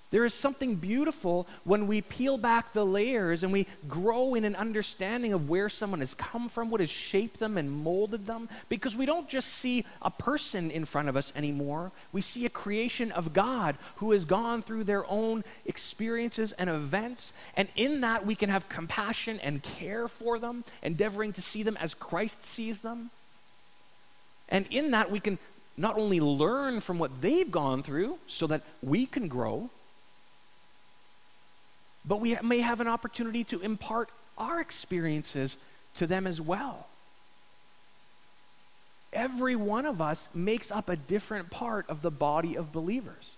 There 0.09 0.23
is 0.23 0.33
something 0.33 0.75
beautiful 0.75 1.47
when 1.65 1.85
we 1.85 1.99
peel 1.99 2.37
back 2.37 2.71
the 2.71 2.85
layers 2.85 3.43
and 3.43 3.51
we 3.51 3.67
grow 3.89 4.35
in 4.35 4.45
an 4.45 4.55
understanding 4.55 5.33
of 5.33 5.49
where 5.49 5.67
someone 5.67 5.99
has 5.99 6.13
come 6.13 6.47
from, 6.47 6.69
what 6.69 6.79
has 6.79 6.89
shaped 6.89 7.39
them 7.39 7.57
and 7.57 7.69
molded 7.69 8.25
them, 8.25 8.47
because 8.69 8.95
we 8.95 9.05
don't 9.05 9.27
just 9.27 9.49
see 9.49 9.83
a 10.01 10.09
person 10.09 10.71
in 10.71 10.85
front 10.85 11.09
of 11.09 11.17
us 11.17 11.33
anymore. 11.35 11.91
We 12.13 12.21
see 12.21 12.45
a 12.45 12.49
creation 12.49 13.11
of 13.11 13.33
God 13.33 13.75
who 13.97 14.11
has 14.13 14.23
gone 14.23 14.61
through 14.61 14.85
their 14.85 15.05
own 15.11 15.43
experiences 15.65 16.53
and 16.53 16.69
events, 16.69 17.33
and 17.57 17.67
in 17.75 17.99
that 17.99 18.25
we 18.25 18.35
can 18.35 18.49
have 18.49 18.69
compassion 18.69 19.41
and 19.41 19.61
care 19.61 20.07
for 20.07 20.39
them, 20.39 20.63
endeavoring 20.81 21.33
to 21.33 21.41
see 21.41 21.63
them 21.63 21.75
as 21.77 21.93
Christ 21.93 22.45
sees 22.45 22.79
them. 22.79 23.09
And 24.47 24.65
in 24.71 24.91
that 24.91 25.11
we 25.11 25.19
can 25.19 25.37
not 25.75 25.97
only 25.97 26.21
learn 26.21 26.79
from 26.79 26.97
what 26.97 27.21
they've 27.21 27.51
gone 27.51 27.83
through 27.83 28.19
so 28.25 28.47
that 28.47 28.61
we 28.81 29.05
can 29.05 29.27
grow 29.27 29.69
but 32.07 32.21
we 32.21 32.37
may 32.41 32.59
have 32.59 32.79
an 32.79 32.87
opportunity 32.87 33.43
to 33.45 33.59
impart 33.59 34.09
our 34.37 34.61
experiences 34.61 35.57
to 35.95 36.07
them 36.07 36.25
as 36.25 36.39
well. 36.39 36.87
Every 39.11 39.55
one 39.55 39.85
of 39.85 40.01
us 40.01 40.29
makes 40.33 40.71
up 40.71 40.89
a 40.89 40.95
different 40.95 41.49
part 41.49 41.89
of 41.89 42.01
the 42.01 42.11
body 42.11 42.55
of 42.55 42.71
believers. 42.71 43.31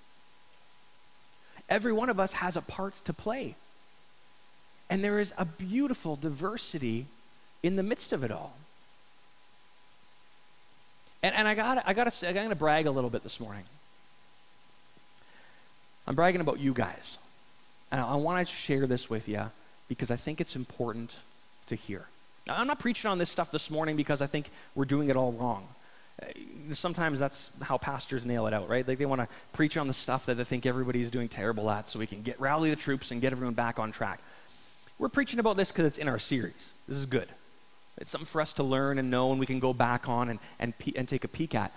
Every 1.70 1.94
one 1.94 2.10
of 2.10 2.20
us 2.20 2.34
has 2.34 2.58
a 2.58 2.62
part 2.62 2.96
to 3.06 3.14
play. 3.14 3.56
And 4.90 5.04
there 5.04 5.20
is 5.20 5.34
a 5.38 5.46
beautiful 5.46 6.16
diversity 6.16 7.06
in 7.62 7.76
the 7.76 7.84
midst 7.84 8.12
of 8.12 8.24
it 8.24 8.32
all. 8.32 8.54
And, 11.22 11.36
and 11.36 11.48
I 11.48 11.54
got 11.54 11.84
I 11.86 11.94
got 11.94 12.12
to 12.12 12.28
I'm 12.28 12.34
going 12.34 12.50
to 12.50 12.56
brag 12.56 12.88
a 12.88 12.92
little 12.92 13.10
bit 13.10 13.24
this 13.24 13.40
morning. 13.40 13.64
I'm 16.08 16.16
bragging 16.16 16.42
about 16.42 16.60
you 16.60 16.74
guys. 16.74 17.18
And 17.92 18.02
I 18.02 18.16
want 18.16 18.48
to 18.48 18.54
share 18.54 18.86
this 18.88 19.10
with 19.10 19.28
you 19.28 19.52
because 19.88 20.12
I 20.12 20.16
think 20.16 20.40
it's 20.40 20.56
important 20.56 21.18
to 21.68 21.76
hear. 21.76 22.06
Now, 22.48 22.58
I'm 22.58 22.68
not 22.68 22.80
preaching 22.80 23.10
on 23.10 23.18
this 23.18 23.30
stuff 23.30 23.52
this 23.52 23.70
morning 23.70 23.96
because 23.96 24.22
I 24.22 24.28
think 24.28 24.50
we're 24.76 24.86
doing 24.86 25.10
it 25.10 25.16
all 25.16 25.32
wrong. 25.32 25.68
Uh, 26.22 26.26
sometimes 26.74 27.20
that's 27.20 27.52
how 27.62 27.78
pastors 27.78 28.26
nail 28.26 28.48
it 28.48 28.54
out, 28.54 28.70
right? 28.70 28.88
Like 28.88 28.98
they 28.98 29.06
want 29.06 29.22
to 29.22 29.28
preach 29.54 29.78
on 29.78 29.88
the 29.88 29.94
stuff 29.94 30.26
that 30.26 30.36
they 30.36 30.44
think 30.44 30.66
everybody 30.66 31.02
is 31.02 31.12
doing 31.12 31.28
terrible 31.28 31.70
at 31.70 31.88
so 31.88 32.00
we 32.00 32.08
can 32.08 32.22
get 32.22 32.40
rally 32.40 32.70
the 32.70 32.76
troops 32.76 33.12
and 33.12 33.22
get 33.22 33.32
everyone 33.32 33.54
back 33.54 33.80
on 33.80 33.92
track. 33.92 34.20
We're 34.98 35.10
preaching 35.10 35.40
about 35.40 35.58
this 35.58 35.72
because 35.72 35.86
it's 35.86 35.98
in 35.98 36.08
our 36.08 36.20
series. 36.20 36.74
This 36.88 36.98
is 36.98 37.06
good. 37.06 37.28
It's 37.98 38.10
something 38.10 38.26
for 38.26 38.42
us 38.42 38.54
to 38.54 38.64
learn 38.64 38.98
and 38.98 39.10
know 39.10 39.32
and 39.32 39.40
we 39.40 39.46
can 39.46 39.60
go 39.60 39.74
back 39.74 40.10
on 40.10 40.30
and, 40.30 40.40
and, 40.60 40.74
and 40.96 41.08
take 41.08 41.24
a 41.24 41.28
peek 41.28 41.56
at. 41.56 41.72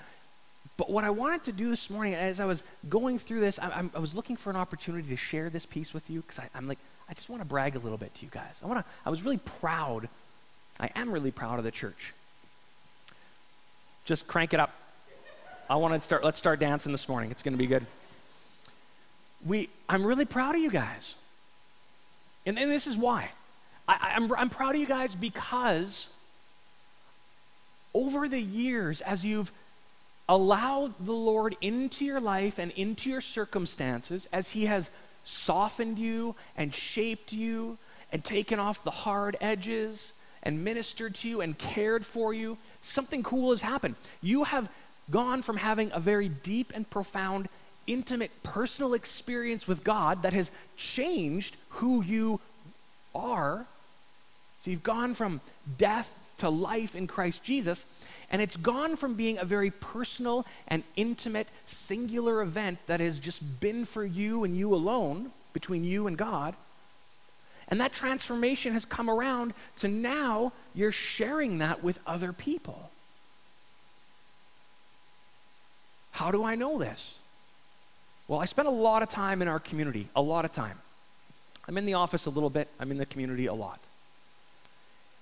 But 0.77 0.91
what 0.91 1.05
I 1.05 1.11
wanted 1.11 1.45
to 1.45 1.53
do 1.53 1.71
this 1.71 1.91
morning, 1.91 2.15
as 2.15 2.41
I 2.41 2.45
was 2.45 2.63
going 2.89 3.19
through 3.19 3.41
this, 3.41 3.59
I, 3.59 3.89
I 3.95 3.99
was 3.99 4.15
looking 4.15 4.37
for 4.37 4.51
an 4.51 4.57
opportunity 4.57 5.09
to 5.09 5.17
share 5.17 5.51
this 5.51 5.67
piece 5.67 5.93
with 5.93 6.09
you 6.09 6.23
because 6.23 6.41
I'm 6.55 6.67
like, 6.67 6.79
I 7.09 7.15
just 7.15 7.29
want 7.29 7.43
to 7.43 7.47
brag 7.47 7.77
a 7.77 7.79
little 7.79 7.99
bit 7.99 8.15
to 8.15 8.25
you 8.25 8.31
guys. 8.31 8.61
I 8.65 8.67
want 8.67 8.81
to. 8.81 8.85
I 9.05 9.11
was 9.11 9.23
really 9.23 9.37
proud. 9.37 10.09
I 10.81 10.91
am 10.97 11.13
really 11.13 11.31
proud 11.31 11.59
of 11.59 11.65
the 11.65 11.71
church. 11.71 12.15
Just 14.05 14.27
crank 14.27 14.55
it 14.55 14.61
up. 14.61 14.73
I 15.69 15.77
want 15.77 15.95
to 15.95 16.01
start. 16.01 16.25
Let's 16.25 16.39
start 16.39 16.59
dancing 16.59 16.91
this 16.91 17.09
morning. 17.09 17.31
It's 17.31 17.43
going 17.43 17.53
to 17.53 17.59
be 17.59 17.67
good. 17.67 17.87
We. 19.45 19.69
I'm 19.89 20.07
really 20.07 20.25
proud 20.25 20.55
of 20.55 20.63
you 20.63 20.71
guys, 20.71 21.17
and, 22.47 22.59
and 22.59 22.71
this 22.71 22.87
is 22.87 22.97
why. 22.97 23.31
I, 23.87 24.15
I'm, 24.17 24.33
I'm 24.35 24.51
proud 24.51 24.75
of 24.75 24.81
you 24.81 24.87
guys 24.87 25.15
because 25.15 26.09
over 27.95 28.29
the 28.29 28.41
years, 28.41 29.01
as 29.03 29.25
you've 29.25 29.53
allow 30.29 30.93
the 31.01 31.13
Lord 31.13 31.57
into 31.61 32.05
your 32.05 32.21
life 32.21 32.59
and 32.59 32.71
into 32.73 33.11
your 33.11 33.21
circumstances 33.21 34.29
as 34.33 34.51
He 34.51 34.67
has 34.67 34.91
softened 35.25 35.99
you 35.99 36.35
and 36.57 36.75
shaped 36.75 37.33
you 37.33 37.79
and 38.11 38.25
taken 38.25 38.59
off 38.59 38.85
the 38.85 38.91
hard 38.91 39.37
edges 39.41 40.13
and 40.43 40.65
ministered 40.65 41.15
to 41.17 41.29
you 41.29 41.41
and 41.41 41.57
cared 41.59 42.05
for 42.05 42.35
you, 42.35 42.59
something 42.83 43.23
cool 43.23 43.51
has 43.51 43.63
happened. 43.63 43.95
You 44.21 44.45
have 44.45 44.69
gone 45.11 45.43
from 45.43 45.57
having 45.57 45.91
a 45.93 46.01
very 46.01 46.29
deep 46.29 46.73
and 46.75 46.89
profound, 46.89 47.49
intimate, 47.87 48.31
personal 48.43 48.95
experience 48.95 49.69
with 49.69 49.85
God 49.85 50.23
that 50.23 50.33
has 50.33 50.51
changed 50.77 51.57
who 51.71 52.03
you 52.03 52.41
are. 53.15 53.67
So 54.65 54.71
you've 54.71 54.83
gone 54.83 55.15
from 55.15 55.41
death 55.79 56.13
to 56.39 56.49
life 56.49 56.97
in 56.97 57.07
Christ 57.07 57.45
Jesus. 57.45 57.87
And 58.33 58.41
it's 58.41 58.57
gone 58.57 58.97
from 58.97 59.15
being 59.15 59.39
a 59.39 59.45
very 59.45 59.71
personal 59.71 60.47
and 60.67 60.83
intimate, 60.97 61.49
singular 61.67 62.41
event 62.41 62.79
that 62.87 62.99
has 62.99 63.19
just 63.19 63.61
been 63.61 63.85
for 63.85 64.05
you 64.05 64.43
and 64.43 64.57
you 64.57 64.75
alone, 64.75 65.33
between 65.53 65.85
you 65.85 66.07
and 66.07 66.17
God. 66.17 66.55
And 67.69 67.81
that 67.81 67.93
transformation 67.93 68.73
has 68.73 68.85
come 68.85 69.09
around 69.09 69.55
to 69.79 69.89
now 69.89 70.53
you're 70.75 70.93
sharing 70.93 71.59
that 71.59 71.83
with 71.83 72.01
other 72.07 72.33
people. 72.33 72.91
How 76.13 76.31
do 76.31 76.45
I 76.45 76.55
know 76.55 76.79
this? 76.79 77.19
Well, 78.29 78.41
I 78.41 78.45
spend 78.47 78.69
a 78.69 78.73
lot 78.73 79.03
of 79.03 79.09
time 79.09 79.43
in 79.43 79.49
our 79.49 79.61
community, 79.61 80.09
a 80.17 80.23
lot 80.23 80.45
of 80.45 80.53
time. 80.53 80.79
I'm 81.69 81.79
in 81.79 81.87
the 81.87 81.95
office 81.95 82.27
a 82.27 82.31
little 82.31 82.51
bit, 82.51 82.69
I'm 82.81 82.91
in 82.91 82.99
the 82.99 83.07
community 83.07 83.47
a 83.47 83.55
lot. 83.55 83.79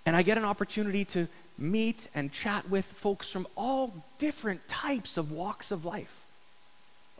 And 0.07 0.17
I 0.17 0.23
get 0.23 0.39
an 0.39 0.45
opportunity 0.45 1.05
to 1.07 1.29
meet 1.61 2.09
and 2.15 2.33
chat 2.33 2.69
with 2.69 2.85
folks 2.85 3.31
from 3.31 3.47
all 3.57 4.05
different 4.19 4.67
types 4.67 5.17
of 5.17 5.31
walks 5.31 5.71
of 5.71 5.85
life, 5.85 6.25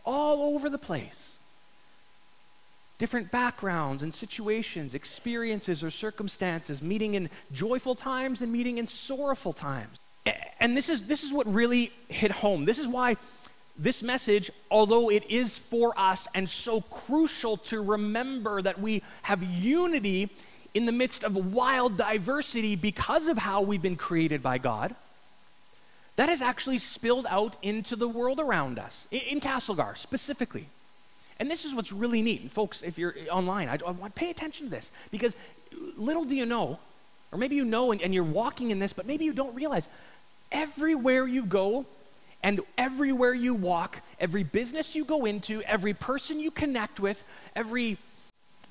all 0.05 0.55
over 0.55 0.69
the 0.69 0.77
place. 0.77 1.37
Different 2.97 3.31
backgrounds 3.31 4.03
and 4.03 4.13
situations, 4.13 4.93
experiences 4.93 5.83
or 5.83 5.89
circumstances, 5.89 6.81
meeting 6.81 7.15
in 7.15 7.29
joyful 7.51 7.95
times 7.95 8.41
and 8.41 8.51
meeting 8.51 8.77
in 8.77 8.87
sorrowful 8.87 9.53
times. 9.53 9.97
And 10.59 10.77
this 10.77 10.89
is, 10.89 11.03
this 11.07 11.23
is 11.23 11.33
what 11.33 11.51
really 11.51 11.91
hit 12.09 12.31
home. 12.31 12.65
This 12.65 12.77
is 12.77 12.87
why 12.87 13.17
this 13.77 14.03
message, 14.03 14.51
although 14.69 15.09
it 15.09 15.29
is 15.29 15.57
for 15.57 15.97
us 15.97 16.27
and 16.35 16.47
so 16.47 16.81
crucial 16.81 17.57
to 17.57 17.81
remember 17.81 18.61
that 18.61 18.79
we 18.79 19.01
have 19.23 19.41
unity 19.43 20.29
in 20.73 20.85
the 20.85 20.91
midst 20.91 21.23
of 21.23 21.53
wild 21.53 21.97
diversity 21.97 22.75
because 22.75 23.27
of 23.27 23.37
how 23.37 23.61
we've 23.61 23.81
been 23.81 23.95
created 23.95 24.41
by 24.41 24.57
God, 24.57 24.95
that 26.15 26.29
has 26.29 26.41
actually 26.41 26.77
spilled 26.77 27.25
out 27.29 27.57
into 27.61 27.95
the 27.95 28.07
world 28.07 28.39
around 28.39 28.79
us, 28.79 29.07
in 29.11 29.39
Castlegar 29.39 29.97
specifically. 29.97 30.67
And 31.39 31.49
this 31.49 31.65
is 31.65 31.73
what's 31.73 31.91
really 31.91 32.21
neat. 32.21 32.41
And 32.41 32.51
folks, 32.51 32.83
if 32.83 32.99
you're 32.99 33.15
online, 33.31 33.67
I, 33.67 33.79
I 33.85 33.91
want 33.91 34.13
pay 34.13 34.29
attention 34.29 34.67
to 34.67 34.71
this 34.71 34.91
because 35.09 35.35
little 35.97 36.23
do 36.23 36.35
you 36.35 36.45
know, 36.45 36.79
or 37.31 37.39
maybe 37.39 37.55
you 37.55 37.65
know 37.65 37.91
and, 37.91 38.01
and 38.01 38.13
you're 38.13 38.23
walking 38.23 38.71
in 38.71 38.79
this, 38.79 38.93
but 38.93 39.07
maybe 39.07 39.25
you 39.25 39.33
don't 39.33 39.55
realize 39.55 39.87
everywhere 40.51 41.25
you 41.25 41.45
go 41.45 41.85
and 42.43 42.61
everywhere 42.77 43.33
you 43.33 43.53
walk, 43.53 44.01
every 44.19 44.43
business 44.43 44.95
you 44.95 45.05
go 45.05 45.25
into, 45.25 45.61
every 45.63 45.93
person 45.93 46.39
you 46.39 46.51
connect 46.51 46.99
with, 46.99 47.23
every 47.55 47.97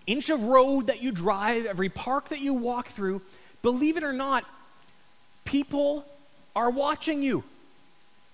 inch 0.07 0.31
of 0.31 0.43
road 0.45 0.87
that 0.87 1.03
you 1.03 1.13
drive, 1.13 1.67
every 1.67 1.89
park 1.89 2.29
that 2.29 2.41
you 2.41 2.55
walk 2.55 2.89
through, 2.89 3.23
believe 3.63 3.97
it 3.97 4.03
or 4.03 4.13
not, 4.13 4.45
people 5.45 6.05
are 6.55 6.71
watching 6.71 7.23
you. 7.23 7.45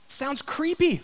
Sounds 0.09 0.43
creepy, 0.43 1.03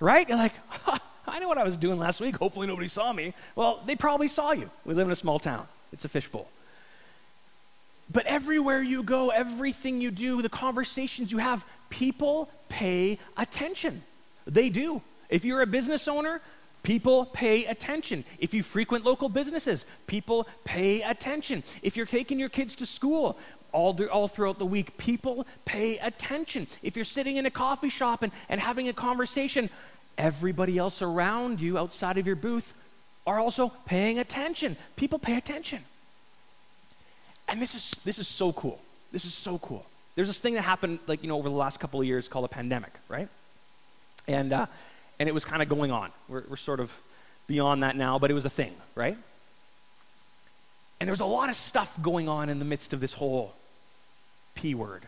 right? 0.00 0.28
You're 0.28 0.38
like, 0.38 0.52
I 1.26 1.38
know 1.38 1.48
what 1.48 1.58
I 1.58 1.64
was 1.64 1.76
doing 1.76 1.98
last 1.98 2.20
week. 2.20 2.36
Hopefully 2.36 2.66
nobody 2.66 2.88
saw 2.88 3.12
me. 3.12 3.34
Well, 3.54 3.80
they 3.86 3.96
probably 3.96 4.28
saw 4.28 4.52
you. 4.52 4.70
We 4.84 4.94
live 4.94 5.06
in 5.06 5.12
a 5.12 5.16
small 5.16 5.38
town, 5.38 5.66
it's 5.92 6.04
a 6.04 6.08
fishbowl. 6.08 6.48
But 8.10 8.24
everywhere 8.24 8.82
you 8.82 9.02
go, 9.02 9.28
everything 9.28 10.00
you 10.00 10.10
do, 10.10 10.40
the 10.40 10.48
conversations 10.48 11.30
you 11.30 11.38
have, 11.38 11.64
people 11.90 12.48
pay 12.70 13.18
attention. 13.36 14.02
They 14.46 14.70
do. 14.70 15.02
If 15.28 15.44
you're 15.44 15.60
a 15.60 15.66
business 15.66 16.08
owner, 16.08 16.40
People 16.88 17.26
pay 17.26 17.66
attention. 17.66 18.24
If 18.38 18.54
you 18.54 18.62
frequent 18.62 19.04
local 19.04 19.28
businesses, 19.28 19.84
people 20.06 20.48
pay 20.64 21.02
attention. 21.02 21.62
If 21.82 21.98
you're 21.98 22.06
taking 22.06 22.38
your 22.38 22.48
kids 22.48 22.74
to 22.76 22.86
school, 22.86 23.38
all, 23.72 23.94
all 24.10 24.26
throughout 24.26 24.58
the 24.58 24.64
week, 24.64 24.96
people 24.96 25.46
pay 25.66 25.98
attention. 25.98 26.66
If 26.82 26.96
you're 26.96 27.04
sitting 27.04 27.36
in 27.36 27.44
a 27.44 27.50
coffee 27.50 27.90
shop 27.90 28.22
and, 28.22 28.32
and 28.48 28.58
having 28.58 28.88
a 28.88 28.94
conversation, 28.94 29.68
everybody 30.16 30.78
else 30.78 31.02
around 31.02 31.60
you 31.60 31.76
outside 31.76 32.16
of 32.16 32.26
your 32.26 32.36
booth 32.36 32.72
are 33.26 33.38
also 33.38 33.70
paying 33.84 34.18
attention. 34.18 34.74
People 34.96 35.18
pay 35.18 35.36
attention. 35.36 35.80
And 37.48 37.60
this 37.60 37.74
is, 37.74 37.90
this 38.02 38.18
is 38.18 38.26
so 38.26 38.50
cool. 38.54 38.80
This 39.12 39.26
is 39.26 39.34
so 39.34 39.58
cool. 39.58 39.84
There's 40.14 40.28
this 40.28 40.40
thing 40.40 40.54
that 40.54 40.62
happened, 40.62 41.00
like, 41.06 41.22
you 41.22 41.28
know, 41.28 41.36
over 41.36 41.50
the 41.50 41.54
last 41.54 41.80
couple 41.80 42.00
of 42.00 42.06
years 42.06 42.28
called 42.28 42.46
a 42.46 42.48
pandemic, 42.48 42.92
right? 43.10 43.28
And 44.26 44.54
uh, 44.54 44.66
and 45.18 45.28
it 45.28 45.32
was 45.32 45.44
kind 45.44 45.62
of 45.62 45.68
going 45.68 45.90
on. 45.90 46.10
We're, 46.28 46.44
we're 46.48 46.56
sort 46.56 46.80
of 46.80 46.92
beyond 47.46 47.82
that 47.82 47.96
now, 47.96 48.18
but 48.18 48.30
it 48.30 48.34
was 48.34 48.44
a 48.44 48.50
thing, 48.50 48.74
right? 48.94 49.16
And 51.00 51.08
there's 51.08 51.20
a 51.20 51.26
lot 51.26 51.48
of 51.48 51.56
stuff 51.56 52.00
going 52.02 52.28
on 52.28 52.48
in 52.48 52.58
the 52.58 52.64
midst 52.64 52.92
of 52.92 53.00
this 53.00 53.14
whole 53.14 53.54
P 54.54 54.74
word. 54.74 55.02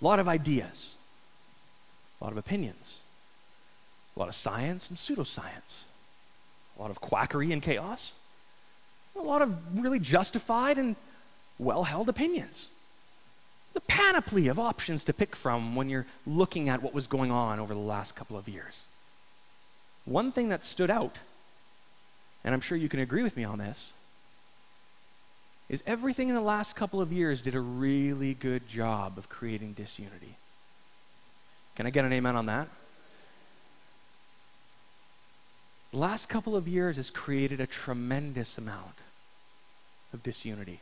A 0.00 0.04
lot 0.04 0.18
of 0.18 0.28
ideas, 0.28 0.94
a 2.20 2.24
lot 2.24 2.32
of 2.32 2.38
opinions, 2.38 3.00
a 4.16 4.20
lot 4.20 4.28
of 4.28 4.34
science 4.34 4.90
and 4.90 4.98
pseudoscience, 4.98 5.84
a 6.78 6.82
lot 6.82 6.90
of 6.90 7.00
quackery 7.00 7.52
and 7.52 7.62
chaos, 7.62 8.14
a 9.14 9.20
lot 9.20 9.40
of 9.40 9.56
really 9.82 9.98
justified 9.98 10.76
and 10.76 10.96
well 11.58 11.84
held 11.84 12.08
opinions 12.08 12.68
the 13.76 13.80
panoply 13.82 14.48
of 14.48 14.58
options 14.58 15.04
to 15.04 15.12
pick 15.12 15.36
from 15.36 15.76
when 15.76 15.90
you're 15.90 16.06
looking 16.26 16.70
at 16.70 16.82
what 16.82 16.94
was 16.94 17.06
going 17.06 17.30
on 17.30 17.60
over 17.60 17.74
the 17.74 17.78
last 17.78 18.16
couple 18.16 18.38
of 18.38 18.48
years. 18.48 18.84
One 20.06 20.32
thing 20.32 20.48
that 20.48 20.64
stood 20.64 20.90
out, 20.90 21.18
and 22.42 22.54
I'm 22.54 22.62
sure 22.62 22.78
you 22.78 22.88
can 22.88 23.00
agree 23.00 23.22
with 23.22 23.36
me 23.36 23.44
on 23.44 23.58
this, 23.58 23.92
is 25.68 25.82
everything 25.86 26.30
in 26.30 26.34
the 26.34 26.40
last 26.40 26.74
couple 26.74 27.02
of 27.02 27.12
years 27.12 27.42
did 27.42 27.54
a 27.54 27.60
really 27.60 28.32
good 28.32 28.66
job 28.66 29.18
of 29.18 29.28
creating 29.28 29.74
disunity. 29.74 30.36
Can 31.74 31.86
I 31.86 31.90
get 31.90 32.06
an 32.06 32.14
amen 32.14 32.34
on 32.34 32.46
that? 32.46 32.68
The 35.90 35.98
last 35.98 36.30
couple 36.30 36.56
of 36.56 36.66
years 36.66 36.96
has 36.96 37.10
created 37.10 37.60
a 37.60 37.66
tremendous 37.66 38.56
amount 38.56 38.96
of 40.14 40.22
disunity. 40.22 40.80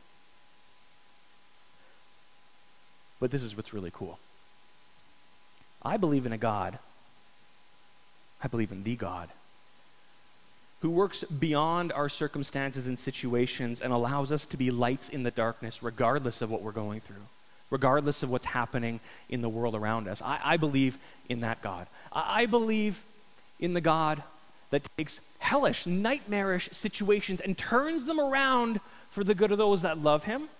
But 3.24 3.30
this 3.30 3.42
is 3.42 3.56
what's 3.56 3.72
really 3.72 3.90
cool. 3.90 4.18
I 5.82 5.96
believe 5.96 6.26
in 6.26 6.34
a 6.34 6.36
God, 6.36 6.78
I 8.42 8.48
believe 8.48 8.70
in 8.70 8.84
the 8.84 8.96
God, 8.96 9.30
who 10.82 10.90
works 10.90 11.24
beyond 11.24 11.90
our 11.90 12.10
circumstances 12.10 12.86
and 12.86 12.98
situations 12.98 13.80
and 13.80 13.94
allows 13.94 14.30
us 14.30 14.44
to 14.44 14.58
be 14.58 14.70
lights 14.70 15.08
in 15.08 15.22
the 15.22 15.30
darkness, 15.30 15.82
regardless 15.82 16.42
of 16.42 16.50
what 16.50 16.60
we're 16.60 16.70
going 16.70 17.00
through, 17.00 17.24
regardless 17.70 18.22
of 18.22 18.30
what's 18.30 18.44
happening 18.44 19.00
in 19.30 19.40
the 19.40 19.48
world 19.48 19.74
around 19.74 20.06
us. 20.06 20.20
I, 20.20 20.40
I 20.44 20.56
believe 20.58 20.98
in 21.26 21.40
that 21.40 21.62
God. 21.62 21.86
I, 22.12 22.42
I 22.42 22.44
believe 22.44 23.02
in 23.58 23.72
the 23.72 23.80
God 23.80 24.22
that 24.68 24.86
takes 24.98 25.22
hellish, 25.38 25.86
nightmarish 25.86 26.68
situations 26.72 27.40
and 27.40 27.56
turns 27.56 28.04
them 28.04 28.20
around 28.20 28.80
for 29.08 29.24
the 29.24 29.34
good 29.34 29.50
of 29.50 29.56
those 29.56 29.80
that 29.80 29.96
love 29.96 30.24
Him 30.24 30.50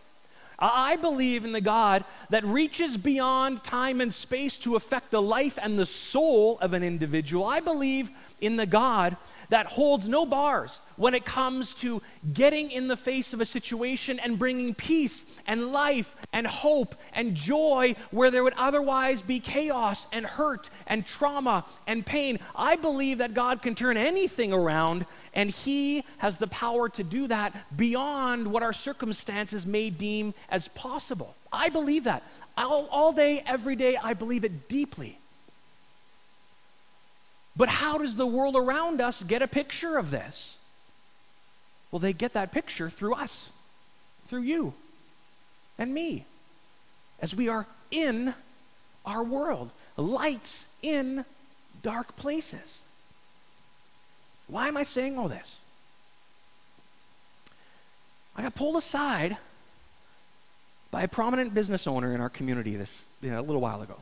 I 0.73 0.97
believe 0.97 1.45
in 1.45 1.53
the 1.53 1.61
God 1.61 2.05
that 2.31 2.45
reaches 2.45 2.97
beyond 2.97 3.65
time 3.65 4.01
and 4.01 4.13
space 4.13 4.57
to 4.59 4.77
affect 4.77 5.11
the 5.11 5.21
life 5.21 5.59
and 5.61 5.79
the 5.79 5.87
soul 5.87 6.59
of 6.61 6.73
an 6.73 6.83
individual. 6.83 7.45
I 7.45 7.61
believe 7.61 8.11
in 8.41 8.57
the 8.57 8.67
God 8.67 9.17
that 9.51 9.67
holds 9.67 10.09
no 10.09 10.25
bars 10.25 10.81
when 10.97 11.15
it 11.15 11.25
comes 11.25 11.75
to 11.75 12.01
getting 12.33 12.71
in 12.71 12.89
the 12.89 12.97
face 12.97 13.33
of 13.33 13.41
a 13.41 13.45
situation 13.45 14.19
and 14.19 14.39
bringing 14.39 14.75
peace 14.75 15.39
and 15.47 15.73
life 15.73 16.17
and 16.33 16.47
hope 16.47 16.95
and 17.13 17.35
joy 17.35 17.95
where 18.11 18.31
there 18.31 18.43
would 18.43 18.55
otherwise 18.57 19.23
be 19.23 19.41
chaos 19.41 20.07
and 20.13 20.25
hurt 20.25 20.71
and 20.87 21.05
trauma 21.05 21.65
and 21.87 22.07
pain. 22.07 22.39
I 22.57 22.77
believe 22.77 23.19
that 23.19 23.35
God 23.35 23.63
can 23.63 23.75
turn 23.75 23.97
anything 23.97 24.53
around 24.53 25.05
and 25.35 25.51
He 25.51 26.05
has 26.19 26.39
the 26.39 26.47
power 26.47 26.89
to 26.91 27.05
do 27.05 27.27
that 27.27 27.55
beyond 27.77 28.47
what 28.47 28.63
our 28.63 28.73
circumstances 28.73 29.67
may 29.67 29.91
deem 29.91 30.33
as 30.49 30.69
possible. 30.69 31.35
I 31.53 31.69
believe 31.69 32.05
that. 32.05 32.23
All, 32.57 32.87
all 32.91 33.13
day, 33.13 33.43
every 33.47 33.77
day, 33.77 33.97
I 33.97 34.15
believe 34.15 34.45
it 34.45 34.69
deeply. 34.69 35.19
But 37.57 37.69
how 37.69 37.99
does 37.99 38.17
the 38.17 38.27
world 38.27 38.57
around 38.57 39.01
us 39.01 39.23
get 39.23 39.43
a 39.43 39.49
picture 39.49 39.99
of 39.99 40.11
this? 40.11 40.57
Well, 41.91 42.01
they 42.01 42.13
get 42.13 42.33
that 42.33 42.51
picture 42.51 42.91
through 42.91 43.15
us, 43.15 43.51
through 44.27 44.43
you 44.43 44.75
and 45.79 45.93
me, 45.93 46.25
as 47.21 47.35
we 47.35 47.49
are 47.49 47.67
in 47.91 48.35
our 49.07 49.23
world, 49.23 49.71
lights 49.97 50.67
in 50.83 51.25
dark 51.83 52.17
places. 52.17 52.81
Why 54.47 54.69
am 54.69 54.77
I 54.77 54.83
saying 54.83 55.19
all 55.19 55.29
this? 55.29 55.59
I 58.37 58.43
got 58.43 58.55
pulled 58.55 58.77
aside 58.77 59.37
by 60.91 61.03
a 61.03 61.09
prominent 61.09 61.55
business 61.55 61.87
owner 61.87 62.15
in 62.15 62.21
our 62.21 62.29
community 62.29 62.77
this 62.77 63.07
you 63.21 63.31
know, 63.31 63.41
a 63.41 63.43
little 63.43 63.61
while 63.61 63.83
ago. 63.83 63.97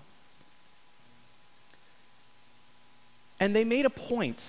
And 3.41 3.57
they 3.57 3.65
made 3.65 3.87
a 3.87 3.91
point 3.91 4.45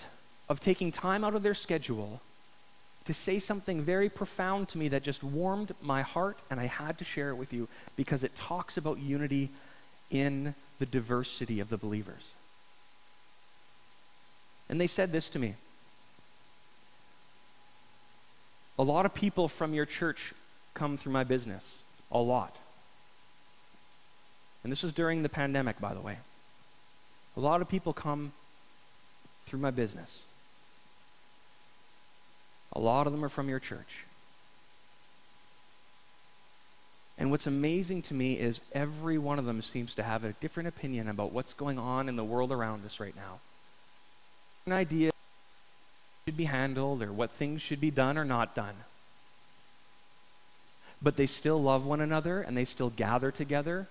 of 0.50 0.60
taking 0.60 0.92
time 0.92 1.24
out 1.24 1.36
of 1.36 1.44
their 1.44 1.54
schedule 1.54 2.22
to 3.06 3.14
say 3.14 3.40
something 3.40 3.82
very 3.82 4.10
profound 4.10 4.70
to 4.70 4.78
me 4.78 4.88
that 4.90 5.04
just 5.04 5.24
warmed 5.24 5.74
my 5.82 6.02
heart, 6.02 6.38
and 6.50 6.60
I 6.60 6.68
had 6.68 6.98
to 7.00 7.04
share 7.04 7.30
it 7.30 7.36
with 7.36 7.52
you 7.52 7.68
because 7.96 8.24
it 8.24 8.36
talks 8.36 8.78
about 8.78 9.00
unity 9.00 9.50
in 10.10 10.56
the 10.80 10.86
diversity 10.86 11.60
of 11.60 11.70
the 11.70 11.78
believers. 11.78 12.34
And 14.70 14.80
they 14.80 14.88
said 14.88 15.12
this 15.12 15.28
to 15.30 15.40
me 15.40 15.56
A 18.78 18.84
lot 18.84 19.06
of 19.06 19.14
people 19.14 19.48
from 19.48 19.74
your 19.74 19.86
church 19.86 20.34
come 20.74 20.98
through 20.98 21.14
my 21.14 21.24
business. 21.24 21.80
A 22.12 22.20
lot. 22.20 22.56
And 24.64 24.72
this 24.72 24.84
is 24.84 24.94
during 24.94 25.24
the 25.24 25.30
pandemic, 25.30 25.80
by 25.80 25.94
the 25.94 26.02
way. 26.02 26.18
A 27.36 27.40
lot 27.40 27.62
of 27.62 27.70
people 27.70 27.94
come 27.94 28.34
through 29.46 29.60
my 29.60 29.72
business. 29.72 30.24
A 32.72 32.80
lot 32.80 33.06
of 33.06 33.14
them 33.14 33.24
are 33.24 33.30
from 33.30 33.50
your 33.50 33.60
church. 33.60 34.06
And 37.18 37.30
what's 37.30 37.46
amazing 37.46 38.02
to 38.04 38.14
me 38.14 38.34
is 38.34 38.62
every 38.74 39.20
one 39.20 39.38
of 39.38 39.46
them 39.46 39.62
seems 39.62 39.94
to 39.96 40.04
have 40.04 40.24
a 40.24 40.34
different 40.34 40.68
opinion 40.68 41.08
about 41.08 41.32
what's 41.32 41.54
going 41.54 41.78
on 41.78 42.10
in 42.10 42.16
the 42.16 42.24
world 42.24 42.52
around 42.52 42.86
us 42.86 43.00
right 43.00 43.16
now. 43.16 43.40
An 44.66 44.74
idea 44.74 45.13
should 46.26 46.38
be 46.38 46.46
handled 46.46 47.04
or 47.04 47.12
what 47.12 47.32
things 47.32 47.62
should 47.62 47.82
be 47.82 47.92
done 47.92 48.18
or 48.18 48.26
not 48.26 48.56
done. 48.56 48.76
But 51.02 51.18
they 51.18 51.28
still 51.28 51.62
love 51.62 51.86
one 51.86 52.00
another 52.00 52.42
and 52.42 52.56
they 52.56 52.66
still 52.66 52.90
gather 52.90 53.30
together 53.30 53.88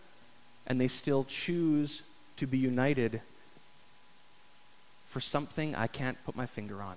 and 0.66 0.80
they 0.80 0.88
still 0.88 1.24
choose 1.24 2.02
to 2.38 2.46
be 2.46 2.56
united 2.56 3.20
for 5.08 5.20
something 5.20 5.74
I 5.74 5.88
can't 5.88 6.16
put 6.24 6.34
my 6.34 6.46
finger 6.46 6.80
on. 6.80 6.96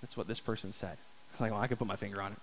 That's 0.00 0.16
what 0.16 0.28
this 0.28 0.40
person 0.40 0.72
said. 0.72 0.96
Like, 1.40 1.50
well, 1.50 1.60
I 1.60 1.66
can 1.66 1.76
put 1.76 1.88
my 1.88 1.96
finger 1.96 2.22
on 2.22 2.30
it. 2.30 2.38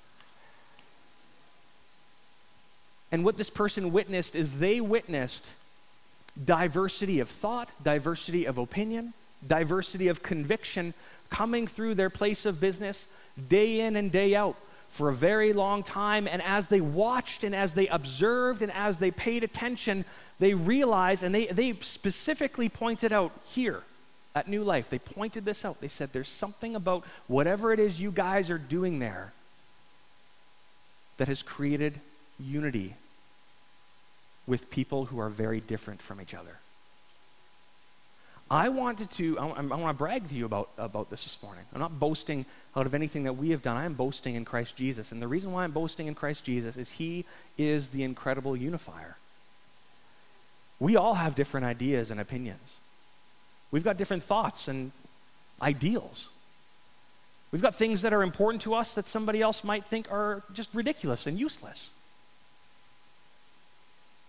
And 3.09 3.23
what 3.23 3.37
this 3.37 3.49
person 3.49 3.93
witnessed 3.93 4.35
is 4.35 4.59
they 4.59 4.81
witnessed 4.81 5.45
diversity 6.43 7.21
of 7.21 7.29
thought, 7.29 7.69
diversity 7.81 8.43
of 8.43 8.57
opinion, 8.57 9.13
diversity 9.47 10.09
of 10.09 10.21
conviction 10.23 10.93
coming 11.31 11.65
through 11.65 11.95
their 11.95 12.11
place 12.11 12.45
of 12.45 12.59
business 12.59 13.07
day 13.47 13.79
in 13.79 13.95
and 13.95 14.11
day 14.11 14.35
out 14.35 14.55
for 14.89 15.09
a 15.09 15.13
very 15.13 15.53
long 15.53 15.81
time. 15.81 16.27
And 16.27 16.41
as 16.43 16.67
they 16.67 16.81
watched 16.81 17.43
and 17.43 17.55
as 17.55 17.73
they 17.73 17.87
observed 17.87 18.61
and 18.61 18.71
as 18.73 18.99
they 18.99 19.09
paid 19.09 19.43
attention, 19.43 20.05
they 20.39 20.53
realized, 20.53 21.23
and 21.23 21.33
they, 21.33 21.47
they 21.47 21.73
specifically 21.79 22.69
pointed 22.69 23.11
out 23.11 23.31
here 23.45 23.81
at 24.35 24.47
New 24.47 24.63
Life, 24.63 24.89
they 24.89 24.99
pointed 24.99 25.45
this 25.45 25.65
out. 25.65 25.81
They 25.81 25.87
said, 25.87 26.09
There's 26.13 26.29
something 26.29 26.75
about 26.75 27.03
whatever 27.27 27.73
it 27.73 27.79
is 27.79 27.99
you 27.99 28.11
guys 28.11 28.49
are 28.49 28.57
doing 28.57 28.99
there 28.99 29.33
that 31.17 31.27
has 31.27 31.41
created 31.41 31.99
unity 32.39 32.95
with 34.47 34.69
people 34.69 35.05
who 35.05 35.19
are 35.19 35.29
very 35.29 35.59
different 35.59 36.01
from 36.01 36.19
each 36.19 36.33
other. 36.33 36.57
I 38.51 38.67
wanted 38.67 39.09
to, 39.11 39.39
I, 39.39 39.47
I 39.47 39.61
want 39.61 39.87
to 39.87 39.97
brag 39.97 40.27
to 40.27 40.35
you 40.35 40.45
about, 40.45 40.69
about 40.77 41.09
this 41.09 41.23
this 41.23 41.41
morning. 41.41 41.63
I'm 41.73 41.79
not 41.79 41.97
boasting 41.97 42.45
out 42.75 42.85
of 42.85 42.93
anything 42.93 43.23
that 43.23 43.37
we 43.37 43.51
have 43.51 43.61
done. 43.61 43.77
I 43.77 43.85
am 43.85 43.93
boasting 43.93 44.35
in 44.35 44.43
Christ 44.43 44.75
Jesus. 44.75 45.13
And 45.13 45.21
the 45.21 45.27
reason 45.27 45.53
why 45.53 45.63
I'm 45.63 45.71
boasting 45.71 46.07
in 46.07 46.15
Christ 46.15 46.43
Jesus 46.43 46.75
is 46.75 46.91
He 46.91 47.23
is 47.57 47.89
the 47.89 48.03
incredible 48.03 48.57
unifier. 48.57 49.15
We 50.81 50.97
all 50.97 51.13
have 51.13 51.33
different 51.33 51.65
ideas 51.65 52.11
and 52.11 52.19
opinions. 52.19 52.75
We've 53.71 53.85
got 53.85 53.95
different 53.95 54.21
thoughts 54.21 54.67
and 54.67 54.91
ideals. 55.61 56.27
We've 57.53 57.61
got 57.61 57.73
things 57.73 58.01
that 58.01 58.11
are 58.11 58.21
important 58.21 58.63
to 58.63 58.73
us 58.73 58.95
that 58.95 59.07
somebody 59.07 59.41
else 59.41 59.63
might 59.63 59.85
think 59.85 60.11
are 60.11 60.43
just 60.51 60.73
ridiculous 60.73 61.25
and 61.25 61.39
useless. 61.39 61.89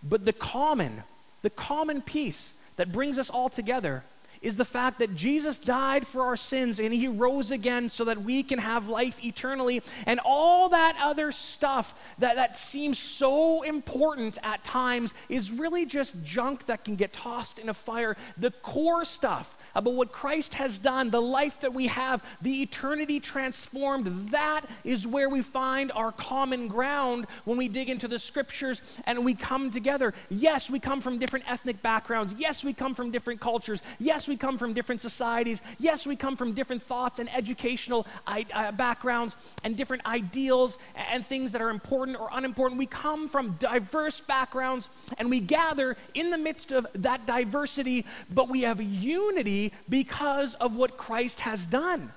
But 0.01 0.23
the 0.23 0.31
common, 0.31 1.03
the 1.41 1.49
common 1.49 2.01
piece 2.01 2.53
that 2.77 2.93
brings 2.93 3.17
us 3.17 3.29
all 3.29 3.49
together 3.49 4.05
is 4.43 4.57
the 4.57 4.65
fact 4.65 4.99
that 4.99 5.15
Jesus 5.15 5.57
died 5.57 6.05
for 6.05 6.21
our 6.21 6.35
sins 6.35 6.79
and 6.79 6.93
he 6.93 7.07
rose 7.07 7.49
again 7.49 7.89
so 7.89 8.03
that 8.03 8.21
we 8.21 8.43
can 8.43 8.59
have 8.59 8.87
life 8.87 9.23
eternally. 9.23 9.81
And 10.05 10.19
all 10.23 10.69
that 10.69 10.97
other 11.01 11.31
stuff 11.31 12.13
that, 12.19 12.35
that 12.35 12.55
seems 12.57 12.99
so 12.99 13.63
important 13.63 14.37
at 14.43 14.63
times 14.63 15.13
is 15.29 15.51
really 15.51 15.85
just 15.85 16.23
junk 16.23 16.65
that 16.65 16.83
can 16.83 16.95
get 16.95 17.13
tossed 17.13 17.57
in 17.57 17.69
a 17.69 17.73
fire. 17.73 18.17
The 18.37 18.51
core 18.51 19.05
stuff 19.05 19.57
about 19.75 19.93
what 19.93 20.11
Christ 20.11 20.55
has 20.55 20.77
done, 20.77 21.09
the 21.09 21.21
life 21.21 21.61
that 21.61 21.73
we 21.73 21.87
have, 21.87 22.23
the 22.41 22.61
eternity 22.61 23.19
transformed. 23.19 24.31
That 24.31 24.61
is 24.83 25.07
where 25.07 25.29
we 25.29 25.41
find 25.41 25.91
our 25.91 26.11
common 26.11 26.67
ground 26.67 27.27
when 27.45 27.57
we 27.57 27.67
dig 27.67 27.89
into 27.89 28.07
the 28.07 28.19
scriptures 28.19 28.81
and 29.05 29.25
we 29.25 29.33
come 29.33 29.71
together. 29.71 30.13
Yes, 30.29 30.69
we 30.69 30.79
come 30.79 31.01
from 31.01 31.17
different 31.17 31.49
ethnic 31.49 31.81
backgrounds. 31.81 32.35
Yes, 32.37 32.63
we 32.63 32.73
come 32.73 32.93
from 32.93 33.11
different 33.11 33.39
cultures. 33.39 33.81
Yes, 33.99 34.27
we 34.27 34.37
come 34.37 34.57
from 34.57 34.73
different 34.73 35.01
societies. 35.01 35.61
Yes, 35.79 36.05
we 36.05 36.15
come 36.15 36.35
from 36.35 36.53
different 36.53 36.83
thoughts 36.83 37.19
and 37.19 37.33
educational 37.33 38.05
uh, 38.27 38.71
backgrounds 38.71 39.35
and 39.63 39.75
different 39.75 40.05
ideals 40.05 40.77
and 40.95 41.25
things 41.25 41.51
that 41.51 41.61
are 41.61 41.69
important 41.69 42.19
or 42.19 42.29
unimportant. 42.31 42.77
We 42.77 42.85
come 42.85 43.27
from 43.27 43.53
diverse 43.59 44.19
backgrounds 44.19 44.89
and 45.17 45.29
we 45.29 45.39
gather 45.39 45.95
in 46.13 46.29
the 46.29 46.37
midst 46.37 46.71
of 46.71 46.85
that 46.95 47.25
diversity, 47.25 48.05
but 48.29 48.49
we 48.49 48.61
have 48.61 48.81
unity 48.81 49.62
because 49.87 50.55
of 50.55 50.75
what 50.75 50.97
Christ 50.97 51.41
has 51.41 51.65
done. 51.65 52.11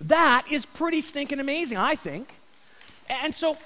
That 0.00 0.46
is 0.50 0.66
pretty 0.66 1.00
stinking 1.00 1.40
amazing, 1.40 1.78
I 1.78 1.94
think. 1.94 2.34
And 3.08 3.34
so, 3.34 3.56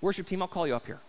worship 0.00 0.26
team, 0.26 0.42
I'll 0.42 0.48
call 0.48 0.66
you 0.66 0.76
up 0.76 0.86
here. 0.86 1.00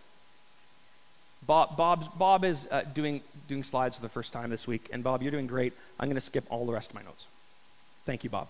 Bob, 1.46 1.76
Bob, 1.76 2.18
Bob 2.18 2.44
is 2.44 2.66
uh, 2.70 2.82
doing, 2.94 3.22
doing 3.48 3.62
slides 3.62 3.96
for 3.96 4.02
the 4.02 4.08
first 4.08 4.32
time 4.32 4.50
this 4.50 4.66
week, 4.66 4.88
and 4.92 5.02
Bob, 5.02 5.22
you're 5.22 5.32
doing 5.32 5.46
great. 5.46 5.72
I'm 5.98 6.08
going 6.08 6.14
to 6.14 6.20
skip 6.20 6.44
all 6.50 6.66
the 6.66 6.72
rest 6.72 6.90
of 6.90 6.94
my 6.94 7.02
notes. 7.02 7.26
Thank 8.04 8.24
you, 8.24 8.30
Bob. 8.30 8.48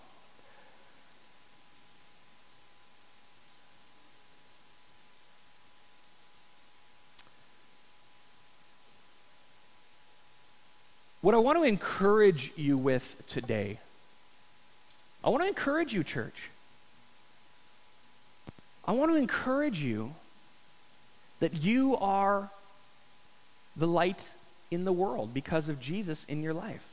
What 11.21 11.35
I 11.35 11.37
want 11.37 11.59
to 11.59 11.63
encourage 11.63 12.51
you 12.55 12.77
with 12.77 13.21
today, 13.27 13.79
I 15.23 15.29
want 15.29 15.43
to 15.43 15.47
encourage 15.47 15.93
you, 15.93 16.03
church. 16.03 16.49
I 18.85 18.93
want 18.93 19.11
to 19.11 19.17
encourage 19.17 19.79
you 19.79 20.15
that 21.39 21.53
you 21.53 21.95
are 21.97 22.49
the 23.75 23.87
light 23.87 24.31
in 24.71 24.83
the 24.83 24.91
world 24.91 25.31
because 25.31 25.69
of 25.69 25.79
Jesus 25.79 26.25
in 26.25 26.41
your 26.41 26.55
life. 26.55 26.87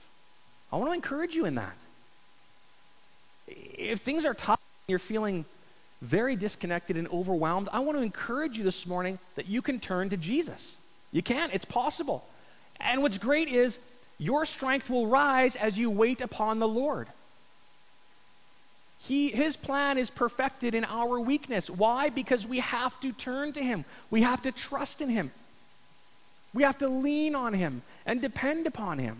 I 0.70 0.76
want 0.76 0.90
to 0.90 0.94
encourage 0.94 1.34
you 1.34 1.46
in 1.46 1.54
that. 1.54 1.76
If 3.46 4.00
things 4.00 4.26
are 4.26 4.34
tough, 4.34 4.60
and 4.60 4.92
you're 4.92 4.98
feeling 4.98 5.46
very 6.02 6.36
disconnected 6.36 6.98
and 6.98 7.08
overwhelmed, 7.08 7.70
I 7.72 7.80
want 7.80 7.96
to 7.96 8.02
encourage 8.02 8.58
you 8.58 8.64
this 8.64 8.86
morning 8.86 9.18
that 9.36 9.46
you 9.46 9.62
can 9.62 9.80
turn 9.80 10.10
to 10.10 10.18
Jesus. 10.18 10.76
You 11.12 11.22
can, 11.22 11.50
it's 11.52 11.64
possible. 11.64 12.26
And 12.78 13.00
what's 13.00 13.16
great 13.16 13.48
is 13.48 13.78
your 14.18 14.44
strength 14.44 14.90
will 14.90 15.06
rise 15.06 15.54
as 15.54 15.78
you 15.78 15.90
wait 15.90 16.20
upon 16.20 16.58
the 16.58 16.68
Lord. 16.68 17.08
He, 19.00 19.30
his 19.30 19.56
plan 19.56 19.96
is 19.96 20.10
perfected 20.10 20.74
in 20.74 20.84
our 20.84 21.20
weakness. 21.20 21.70
Why? 21.70 22.08
Because 22.08 22.46
we 22.46 22.58
have 22.58 22.98
to 23.00 23.12
turn 23.12 23.52
to 23.52 23.62
Him. 23.62 23.84
We 24.10 24.22
have 24.22 24.42
to 24.42 24.52
trust 24.52 25.00
in 25.00 25.08
Him. 25.08 25.30
We 26.52 26.64
have 26.64 26.78
to 26.78 26.88
lean 26.88 27.36
on 27.36 27.54
Him 27.54 27.82
and 28.04 28.20
depend 28.20 28.66
upon 28.66 28.98
Him. 28.98 29.18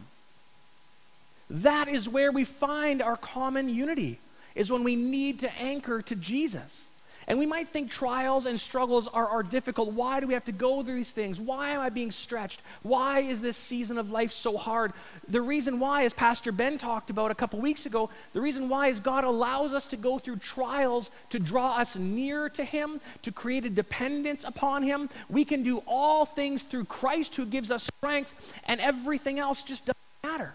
That 1.48 1.88
is 1.88 2.08
where 2.08 2.32
we 2.32 2.44
find 2.44 3.00
our 3.00 3.16
common 3.16 3.68
unity, 3.68 4.18
is 4.54 4.70
when 4.70 4.82
we 4.82 4.96
need 4.96 5.38
to 5.40 5.58
anchor 5.58 6.02
to 6.02 6.16
Jesus. 6.16 6.82
And 7.28 7.38
we 7.38 7.44
might 7.44 7.68
think 7.68 7.90
trials 7.90 8.46
and 8.46 8.58
struggles 8.58 9.06
are, 9.06 9.28
are 9.28 9.42
difficult. 9.42 9.92
Why 9.92 10.18
do 10.18 10.26
we 10.26 10.32
have 10.32 10.46
to 10.46 10.52
go 10.52 10.82
through 10.82 10.96
these 10.96 11.10
things? 11.10 11.38
Why 11.38 11.68
am 11.68 11.80
I 11.80 11.90
being 11.90 12.10
stretched? 12.10 12.62
Why 12.82 13.20
is 13.20 13.42
this 13.42 13.58
season 13.58 13.98
of 13.98 14.10
life 14.10 14.32
so 14.32 14.56
hard? 14.56 14.94
The 15.28 15.42
reason 15.42 15.78
why, 15.78 16.04
as 16.04 16.14
Pastor 16.14 16.52
Ben 16.52 16.78
talked 16.78 17.10
about 17.10 17.30
a 17.30 17.34
couple 17.34 17.60
weeks 17.60 17.84
ago, 17.84 18.08
the 18.32 18.40
reason 18.40 18.70
why 18.70 18.88
is 18.88 18.98
God 18.98 19.24
allows 19.24 19.74
us 19.74 19.86
to 19.88 19.96
go 19.98 20.18
through 20.18 20.36
trials 20.36 21.10
to 21.28 21.38
draw 21.38 21.76
us 21.76 21.96
near 21.96 22.48
to 22.48 22.64
Him, 22.64 22.98
to 23.20 23.30
create 23.30 23.66
a 23.66 23.70
dependence 23.70 24.42
upon 24.44 24.82
Him. 24.82 25.10
We 25.28 25.44
can 25.44 25.62
do 25.62 25.82
all 25.86 26.24
things 26.24 26.62
through 26.62 26.86
Christ 26.86 27.36
who 27.36 27.44
gives 27.44 27.70
us 27.70 27.90
strength, 27.98 28.54
and 28.64 28.80
everything 28.80 29.38
else 29.38 29.62
just 29.62 29.84
doesn't 29.84 29.98
matter. 30.24 30.54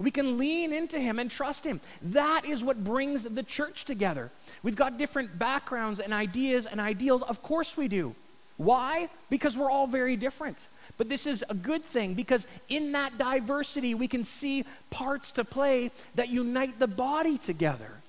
We 0.00 0.10
can 0.10 0.38
lean 0.38 0.72
into 0.72 0.98
Him 0.98 1.18
and 1.18 1.30
trust 1.30 1.64
Him. 1.64 1.80
That 2.00 2.46
is 2.46 2.64
what 2.64 2.82
brings 2.82 3.24
the 3.24 3.42
church 3.42 3.84
together. 3.84 4.30
We've 4.62 4.74
got 4.74 4.96
different 4.96 5.38
backgrounds 5.38 6.00
and 6.00 6.14
ideas 6.14 6.66
and 6.66 6.80
ideals. 6.80 7.22
Of 7.22 7.42
course 7.42 7.76
we 7.76 7.86
do. 7.86 8.14
Why? 8.56 9.10
Because 9.28 9.56
we're 9.56 9.70
all 9.70 9.86
very 9.86 10.16
different. 10.16 10.68
But 10.96 11.08
this 11.08 11.26
is 11.26 11.44
a 11.48 11.54
good 11.54 11.84
thing 11.84 12.14
because 12.14 12.46
in 12.68 12.92
that 12.92 13.18
diversity, 13.18 13.94
we 13.94 14.08
can 14.08 14.24
see 14.24 14.64
parts 14.88 15.32
to 15.32 15.44
play 15.44 15.90
that 16.14 16.30
unite 16.30 16.78
the 16.78 16.86
body 16.86 17.38
together. 17.38 17.99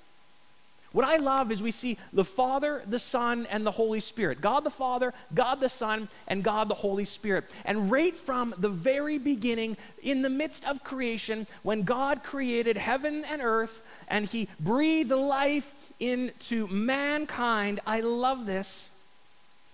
What 0.92 1.06
I 1.06 1.18
love 1.18 1.52
is 1.52 1.62
we 1.62 1.72
see 1.72 1.98
the 2.12 2.26
Father, 2.26 2.84
the 2.86 3.00
Son, 3.00 3.48
and 3.50 3.66
the 3.66 3.72
Holy 3.72 4.02
Spirit. 4.02 4.42
God 4.42 4.66
the 4.66 4.70
Father, 4.70 5.14
God 5.34 5.62
the 5.62 5.70
Son, 5.70 6.10
and 6.28 6.44
God 6.44 6.68
the 6.68 6.76
Holy 6.76 7.06
Spirit. 7.06 7.50
And 7.64 7.90
right 7.90 8.16
from 8.16 8.54
the 8.58 8.70
very 8.70 9.18
beginning, 9.18 9.78
in 10.04 10.22
the 10.22 10.30
midst 10.30 10.66
of 10.66 10.84
creation, 10.84 11.48
when 11.64 11.84
God 11.84 12.24
created 12.24 12.76
heaven 12.76 13.24
and 13.24 13.42
earth 13.42 13.82
and 14.10 14.26
He 14.26 14.50
breathed 14.60 15.12
life 15.12 15.74
into 16.00 16.68
mankind, 16.68 17.80
I 17.88 18.02
love 18.02 18.46
this. 18.46 18.90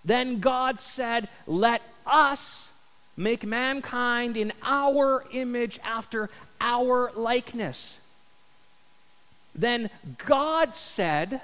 Then 0.05 0.39
God 0.39 0.79
said, 0.79 1.29
Let 1.47 1.81
us 2.05 2.69
make 3.17 3.43
mankind 3.43 4.37
in 4.37 4.53
our 4.61 5.25
image 5.31 5.79
after 5.83 6.29
our 6.61 7.11
likeness. 7.15 7.97
Then 9.57 9.89
God 10.25 10.75
said, 10.75 11.41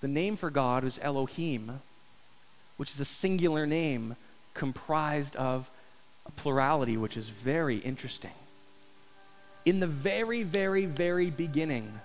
the 0.00 0.08
name 0.08 0.36
for 0.36 0.50
God 0.50 0.84
is 0.84 1.00
Elohim, 1.02 1.80
which 2.76 2.92
is 2.92 3.00
a 3.00 3.04
singular 3.04 3.66
name 3.66 4.14
comprised 4.54 5.34
of 5.34 5.68
a 6.26 6.30
plurality, 6.30 6.96
which 6.96 7.16
is 7.16 7.28
very 7.28 7.78
interesting. 7.78 8.30
In 9.64 9.80
the 9.80 9.86
very, 9.86 10.42
very, 10.42 10.86
very 10.86 11.30
beginning, 11.30 12.00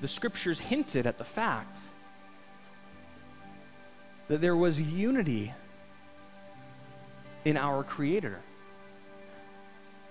the 0.00 0.08
scriptures 0.08 0.58
hinted 0.58 1.06
at 1.06 1.18
the 1.18 1.24
fact 1.24 1.78
that 4.28 4.40
there 4.40 4.56
was 4.56 4.80
unity 4.80 5.52
in 7.44 7.56
our 7.56 7.82
Creator 7.82 8.40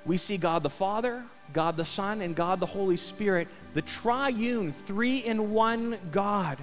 we 0.06 0.18
see 0.18 0.38
God 0.38 0.64
the 0.64 0.70
Father, 0.70 1.24
God 1.54 1.78
the 1.78 1.86
Son, 1.86 2.22
and 2.22 2.36
God 2.36 2.60
the 2.60 2.66
Holy 2.66 2.98
Spirit, 2.98 3.48
the 3.74 3.82
triune, 3.82 4.72
three 4.72 5.18
in 5.18 5.52
one 5.52 5.98
God, 6.12 6.60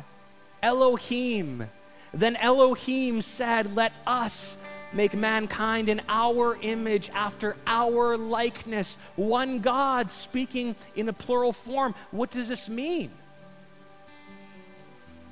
Elohim. 0.63 1.69
Then 2.15 2.37
Elohim 2.37 3.21
said, 3.23 3.75
Let 3.75 3.93
us 4.07 4.57
make 4.93 5.15
mankind 5.15 5.89
in 5.89 6.03
our 6.09 6.57
image 6.61 7.11
after 7.11 7.57
our 7.67 8.17
likeness. 8.17 8.97
One 9.17 9.61
God 9.61 10.11
speaking 10.11 10.77
in 10.95 11.09
a 11.09 11.13
plural 11.13 11.53
form. 11.53 11.95
What 12.11 12.31
does 12.31 12.49
this 12.49 12.69
mean? 12.69 13.11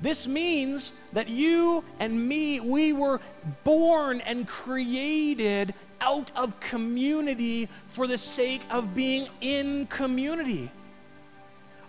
This 0.01 0.27
means 0.27 0.91
that 1.13 1.29
you 1.29 1.83
and 1.99 2.27
me, 2.27 2.59
we 2.59 2.91
were 2.91 3.21
born 3.63 4.19
and 4.21 4.47
created 4.47 5.73
out 5.99 6.31
of 6.35 6.59
community 6.59 7.69
for 7.87 8.07
the 8.07 8.17
sake 8.17 8.61
of 8.71 8.95
being 8.95 9.27
in 9.39 9.85
community. 9.85 10.71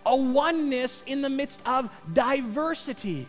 A 0.04 0.14
oneness 0.14 1.02
in 1.06 1.22
the 1.22 1.30
midst 1.30 1.60
of 1.64 1.90
diversity. 2.12 3.26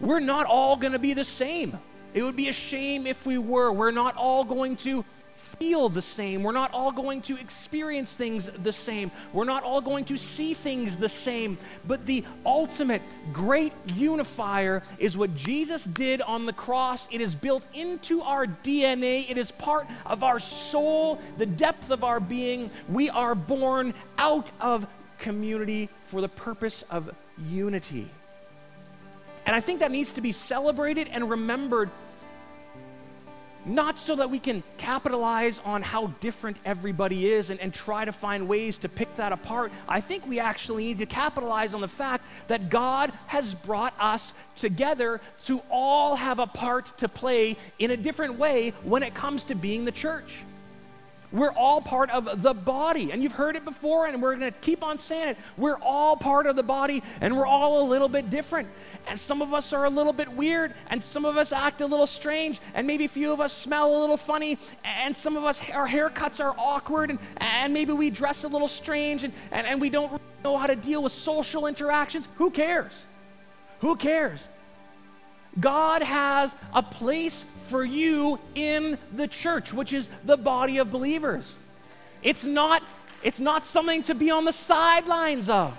We're 0.00 0.20
not 0.20 0.46
all 0.46 0.76
going 0.76 0.92
to 0.92 0.98
be 0.98 1.14
the 1.14 1.24
same. 1.24 1.78
It 2.14 2.22
would 2.22 2.36
be 2.36 2.48
a 2.48 2.52
shame 2.52 3.06
if 3.06 3.26
we 3.26 3.38
were. 3.38 3.72
We're 3.72 3.90
not 3.90 4.16
all 4.16 4.44
going 4.44 4.76
to 4.78 5.04
feel 5.58 5.88
the 5.88 6.02
same. 6.02 6.42
We're 6.42 6.52
not 6.52 6.72
all 6.72 6.92
going 6.92 7.22
to 7.22 7.38
experience 7.38 8.16
things 8.16 8.50
the 8.50 8.72
same. 8.72 9.10
We're 9.32 9.44
not 9.44 9.62
all 9.62 9.80
going 9.80 10.04
to 10.06 10.16
see 10.16 10.54
things 10.54 10.98
the 10.98 11.08
same. 11.08 11.58
But 11.86 12.06
the 12.06 12.24
ultimate 12.44 13.02
great 13.32 13.72
unifier 13.86 14.82
is 14.98 15.16
what 15.16 15.34
Jesus 15.34 15.84
did 15.84 16.20
on 16.22 16.46
the 16.46 16.52
cross. 16.52 17.08
It 17.10 17.20
is 17.20 17.34
built 17.34 17.64
into 17.74 18.22
our 18.22 18.46
DNA, 18.46 19.30
it 19.30 19.38
is 19.38 19.50
part 19.50 19.86
of 20.06 20.22
our 20.22 20.38
soul, 20.38 21.20
the 21.38 21.46
depth 21.46 21.90
of 21.90 22.04
our 22.04 22.20
being. 22.20 22.70
We 22.88 23.10
are 23.10 23.34
born 23.34 23.94
out 24.18 24.50
of 24.60 24.86
community 25.18 25.88
for 26.02 26.20
the 26.20 26.28
purpose 26.28 26.82
of 26.90 27.14
unity. 27.48 28.08
And 29.46 29.56
I 29.56 29.60
think 29.60 29.80
that 29.80 29.90
needs 29.90 30.12
to 30.12 30.20
be 30.20 30.32
celebrated 30.32 31.08
and 31.10 31.28
remembered 31.28 31.90
not 33.66 33.98
so 33.98 34.16
that 34.16 34.30
we 34.30 34.38
can 34.38 34.62
capitalize 34.78 35.60
on 35.64 35.82
how 35.82 36.08
different 36.20 36.56
everybody 36.64 37.28
is 37.28 37.50
and, 37.50 37.60
and, 37.60 37.74
try 37.74 38.04
to 38.04 38.12
find 38.12 38.48
ways 38.48 38.78
to 38.78 38.88
pick 38.88 39.14
that 39.16 39.32
apart. 39.32 39.72
I 39.88 40.00
think 40.00 40.26
we 40.26 40.40
actually 40.40 40.84
need 40.84 40.98
to 40.98 41.06
capitalize 41.06 41.72
on 41.72 41.80
the 41.80 41.88
fact 41.88 42.24
that 42.48 42.68
God 42.68 43.12
has 43.26 43.54
brought 43.54 43.94
us 43.98 44.34
together 44.56 45.20
to 45.46 45.62
all 45.70 46.16
have 46.16 46.38
a 46.38 46.46
part 46.46 46.98
to 46.98 47.08
play 47.08 47.56
in 47.78 47.90
a 47.90 47.96
different 47.96 48.38
way 48.38 48.70
when 48.82 49.02
it 49.02 49.14
comes 49.14 49.44
to 49.44 49.54
being 49.54 49.84
the 49.84 49.92
church. 49.92 50.42
We're 51.32 51.52
all 51.52 51.80
part 51.80 52.10
of 52.10 52.42
the 52.42 52.54
body. 52.54 53.12
And 53.12 53.22
you've 53.22 53.32
heard 53.32 53.56
it 53.56 53.64
before, 53.64 54.06
and 54.06 54.20
we're 54.20 54.36
going 54.36 54.52
to 54.52 54.58
keep 54.58 54.82
on 54.82 54.98
saying 54.98 55.28
it. 55.28 55.36
We're 55.56 55.78
all 55.78 56.16
part 56.16 56.46
of 56.46 56.56
the 56.56 56.62
body, 56.62 57.02
and 57.20 57.36
we're 57.36 57.46
all 57.46 57.82
a 57.82 57.86
little 57.88 58.08
bit 58.08 58.30
different. 58.30 58.68
And 59.08 59.18
some 59.18 59.40
of 59.40 59.54
us 59.54 59.72
are 59.72 59.84
a 59.84 59.90
little 59.90 60.12
bit 60.12 60.28
weird, 60.28 60.74
and 60.88 61.02
some 61.02 61.24
of 61.24 61.36
us 61.36 61.52
act 61.52 61.80
a 61.80 61.86
little 61.86 62.06
strange, 62.06 62.60
and 62.74 62.86
maybe 62.86 63.04
a 63.04 63.08
few 63.08 63.32
of 63.32 63.40
us 63.40 63.52
smell 63.52 63.96
a 63.96 63.98
little 64.00 64.16
funny, 64.16 64.58
and 64.84 65.16
some 65.16 65.36
of 65.36 65.44
us, 65.44 65.62
our 65.72 65.88
haircuts 65.88 66.44
are 66.44 66.54
awkward, 66.58 67.10
and, 67.10 67.18
and 67.38 67.72
maybe 67.72 67.92
we 67.92 68.10
dress 68.10 68.44
a 68.44 68.48
little 68.48 68.68
strange, 68.68 69.24
and, 69.24 69.32
and, 69.52 69.66
and 69.66 69.80
we 69.80 69.90
don't 69.90 70.20
know 70.44 70.56
how 70.56 70.66
to 70.66 70.76
deal 70.76 71.02
with 71.02 71.12
social 71.12 71.66
interactions. 71.66 72.26
Who 72.36 72.50
cares? 72.50 73.04
Who 73.80 73.96
cares? 73.96 74.46
God 75.58 76.02
has 76.02 76.54
a 76.72 76.82
place 76.82 77.44
for 77.70 77.84
you 77.84 78.38
in 78.54 78.98
the 79.14 79.28
church, 79.28 79.72
which 79.72 79.92
is 79.92 80.10
the 80.24 80.36
body 80.36 80.78
of 80.78 80.90
believers. 80.90 81.54
It's 82.22 82.44
not, 82.44 82.82
it's 83.22 83.40
not 83.40 83.64
something 83.64 84.02
to 84.04 84.14
be 84.14 84.30
on 84.30 84.44
the 84.44 84.52
sidelines 84.52 85.48
of. 85.48 85.78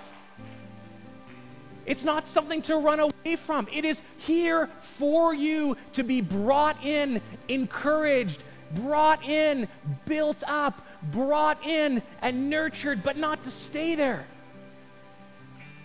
It's 1.84 2.02
not 2.02 2.26
something 2.26 2.62
to 2.62 2.76
run 2.76 3.00
away 3.00 3.36
from. 3.36 3.68
It 3.70 3.84
is 3.84 4.00
here 4.18 4.68
for 4.78 5.34
you 5.34 5.76
to 5.92 6.02
be 6.02 6.20
brought 6.20 6.82
in, 6.84 7.20
encouraged, 7.48 8.42
brought 8.74 9.22
in, 9.24 9.68
built 10.06 10.42
up, 10.46 10.80
brought 11.02 11.64
in, 11.66 12.00
and 12.22 12.48
nurtured, 12.48 13.02
but 13.02 13.16
not 13.16 13.42
to 13.44 13.50
stay 13.50 13.94
there. 13.96 14.24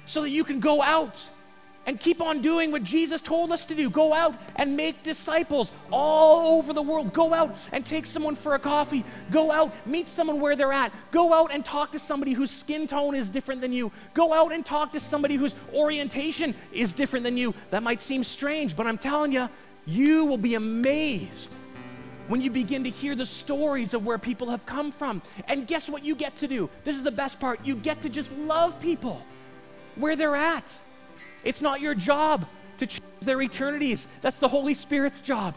So 0.05 0.21
that 0.21 0.29
you 0.29 0.43
can 0.43 0.61
go 0.61 0.81
out 0.81 1.29
and 1.87 1.97
keep 1.99 2.21
on 2.21 2.41
doing 2.41 2.71
what 2.71 2.83
Jesus 2.83 3.21
told 3.21 3.51
us 3.51 3.65
to 3.65 3.73
do. 3.73 3.89
Go 3.89 4.13
out 4.13 4.35
and 4.57 4.75
make 4.75 5.03
disciples 5.03 5.71
all 5.89 6.59
over 6.59 6.73
the 6.73 6.81
world. 6.81 7.13
Go 7.13 7.33
out 7.33 7.55
and 7.71 7.85
take 7.85 8.05
someone 8.05 8.35
for 8.35 8.55
a 8.55 8.59
coffee. 8.59 9.05
Go 9.31 9.51
out, 9.51 9.73
meet 9.87 10.09
someone 10.09 10.41
where 10.41 10.57
they're 10.57 10.73
at. 10.73 10.91
Go 11.11 11.33
out 11.33 11.51
and 11.53 11.63
talk 11.63 11.93
to 11.93 11.99
somebody 11.99 12.33
whose 12.33 12.51
skin 12.51 12.87
tone 12.87 13.15
is 13.15 13.29
different 13.29 13.61
than 13.61 13.71
you. 13.71 13.91
Go 14.13 14.33
out 14.33 14.51
and 14.51 14.65
talk 14.65 14.91
to 14.91 14.99
somebody 14.99 15.35
whose 15.35 15.55
orientation 15.73 16.53
is 16.73 16.91
different 16.91 17.23
than 17.23 17.37
you. 17.37 17.55
That 17.69 17.83
might 17.83 18.01
seem 18.01 18.23
strange, 18.25 18.75
but 18.75 18.85
I'm 18.85 18.97
telling 18.97 19.31
you, 19.31 19.47
you 19.85 20.25
will 20.25 20.37
be 20.37 20.55
amazed 20.55 21.49
when 22.27 22.41
you 22.41 22.51
begin 22.51 22.83
to 22.83 22.89
hear 22.89 23.15
the 23.15 23.25
stories 23.25 23.93
of 23.93 24.05
where 24.05 24.17
people 24.17 24.49
have 24.49 24.65
come 24.65 24.91
from. 24.91 25.21
And 25.47 25.65
guess 25.65 25.87
what 25.87 26.03
you 26.03 26.15
get 26.15 26.37
to 26.39 26.47
do? 26.47 26.69
This 26.83 26.97
is 26.97 27.03
the 27.03 27.11
best 27.11 27.39
part. 27.39 27.65
You 27.65 27.75
get 27.75 28.01
to 28.01 28.09
just 28.09 28.33
love 28.39 28.77
people 28.81 29.23
where 29.95 30.17
they're 30.17 30.35
at. 30.35 30.69
It's 31.47 31.61
not 31.61 31.79
your 31.79 31.95
job 31.95 32.45
to 32.79 32.85
change 32.85 33.01
their 33.21 33.41
eternities. 33.41 34.05
That's 34.21 34.39
the 34.39 34.49
Holy 34.49 34.73
Spirit's 34.73 35.21
job. 35.21 35.55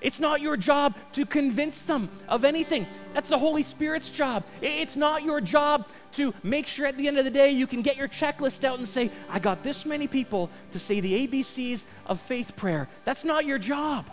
It's 0.00 0.20
not 0.20 0.40
your 0.40 0.56
job 0.56 0.94
to 1.14 1.26
convince 1.26 1.82
them 1.82 2.10
of 2.28 2.44
anything. 2.44 2.86
That's 3.12 3.28
the 3.28 3.38
Holy 3.38 3.64
Spirit's 3.64 4.08
job. 4.08 4.44
It's 4.62 4.94
not 4.94 5.24
your 5.24 5.40
job 5.40 5.88
to 6.12 6.32
make 6.44 6.68
sure 6.68 6.86
at 6.86 6.96
the 6.96 7.08
end 7.08 7.18
of 7.18 7.24
the 7.24 7.30
day 7.32 7.50
you 7.50 7.66
can 7.66 7.82
get 7.82 7.96
your 7.96 8.06
checklist 8.06 8.62
out 8.62 8.78
and 8.78 8.86
say, 8.86 9.10
I 9.28 9.40
got 9.40 9.64
this 9.64 9.84
many 9.84 10.06
people 10.06 10.48
to 10.70 10.78
say 10.78 11.00
the 11.00 11.26
ABCs 11.26 11.82
of 12.06 12.20
faith 12.20 12.54
prayer. 12.54 12.86
That's 13.04 13.24
not 13.24 13.46
your 13.46 13.58
job. 13.58 14.08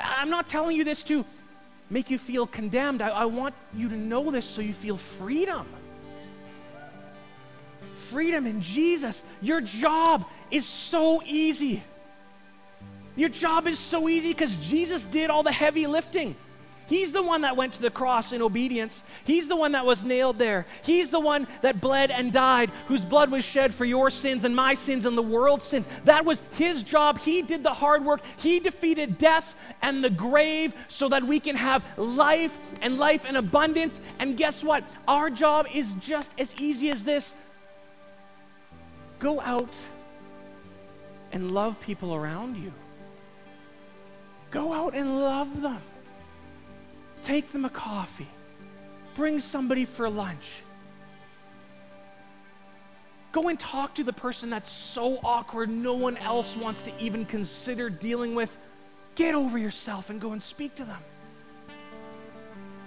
I'm 0.00 0.30
not 0.30 0.48
telling 0.48 0.76
you 0.76 0.82
this 0.82 1.04
to 1.04 1.24
make 1.88 2.10
you 2.10 2.18
feel 2.18 2.48
condemned. 2.48 3.00
I, 3.00 3.10
I 3.10 3.24
want 3.26 3.54
you 3.72 3.88
to 3.90 3.96
know 3.96 4.32
this 4.32 4.44
so 4.44 4.60
you 4.60 4.74
feel 4.74 4.96
freedom 4.96 5.68
freedom 7.96 8.46
in 8.46 8.60
Jesus. 8.60 9.22
Your 9.42 9.60
job 9.60 10.24
is 10.50 10.66
so 10.66 11.22
easy. 11.24 11.82
Your 13.16 13.30
job 13.30 13.66
is 13.66 13.78
so 13.78 14.08
easy 14.08 14.32
because 14.32 14.56
Jesus 14.68 15.04
did 15.04 15.30
all 15.30 15.42
the 15.42 15.52
heavy 15.52 15.86
lifting. 15.86 16.36
He's 16.88 17.12
the 17.12 17.22
one 17.22 17.40
that 17.40 17.56
went 17.56 17.74
to 17.74 17.82
the 17.82 17.90
cross 17.90 18.32
in 18.32 18.42
obedience. 18.42 19.02
He's 19.24 19.48
the 19.48 19.56
one 19.56 19.72
that 19.72 19.84
was 19.84 20.04
nailed 20.04 20.38
there. 20.38 20.66
He's 20.84 21.10
the 21.10 21.18
one 21.18 21.48
that 21.62 21.80
bled 21.80 22.12
and 22.12 22.32
died, 22.32 22.70
whose 22.86 23.04
blood 23.04 23.30
was 23.30 23.44
shed 23.44 23.74
for 23.74 23.84
your 23.84 24.08
sins 24.08 24.44
and 24.44 24.54
my 24.54 24.74
sins 24.74 25.04
and 25.04 25.18
the 25.18 25.22
world's 25.22 25.64
sins. 25.64 25.88
That 26.04 26.24
was 26.24 26.40
his 26.52 26.84
job. 26.84 27.18
He 27.18 27.42
did 27.42 27.64
the 27.64 27.74
hard 27.74 28.04
work. 28.04 28.20
He 28.36 28.60
defeated 28.60 29.18
death 29.18 29.56
and 29.82 30.02
the 30.04 30.10
grave 30.10 30.74
so 30.88 31.08
that 31.08 31.24
we 31.24 31.40
can 31.40 31.56
have 31.56 31.82
life 31.98 32.56
and 32.80 32.98
life 32.98 33.24
in 33.24 33.34
abundance. 33.34 34.00
And 34.20 34.36
guess 34.36 34.62
what? 34.62 34.84
Our 35.08 35.28
job 35.28 35.66
is 35.74 35.92
just 35.94 36.38
as 36.38 36.54
easy 36.54 36.90
as 36.90 37.02
this 37.02 37.34
Go 39.18 39.40
out 39.40 39.74
and 41.32 41.52
love 41.52 41.80
people 41.80 42.14
around 42.14 42.56
you. 42.56 42.72
Go 44.50 44.72
out 44.72 44.94
and 44.94 45.20
love 45.20 45.60
them. 45.60 45.80
Take 47.24 47.52
them 47.52 47.64
a 47.64 47.70
coffee. 47.70 48.28
Bring 49.14 49.40
somebody 49.40 49.84
for 49.84 50.08
lunch. 50.08 50.62
Go 53.32 53.48
and 53.48 53.58
talk 53.58 53.94
to 53.96 54.04
the 54.04 54.12
person 54.12 54.48
that's 54.48 54.70
so 54.70 55.18
awkward 55.22 55.68
no 55.68 55.94
one 55.94 56.16
else 56.18 56.56
wants 56.56 56.82
to 56.82 56.92
even 56.98 57.26
consider 57.26 57.90
dealing 57.90 58.34
with. 58.34 58.56
Get 59.14 59.34
over 59.34 59.58
yourself 59.58 60.10
and 60.10 60.20
go 60.20 60.32
and 60.32 60.42
speak 60.42 60.74
to 60.76 60.84
them. 60.84 61.02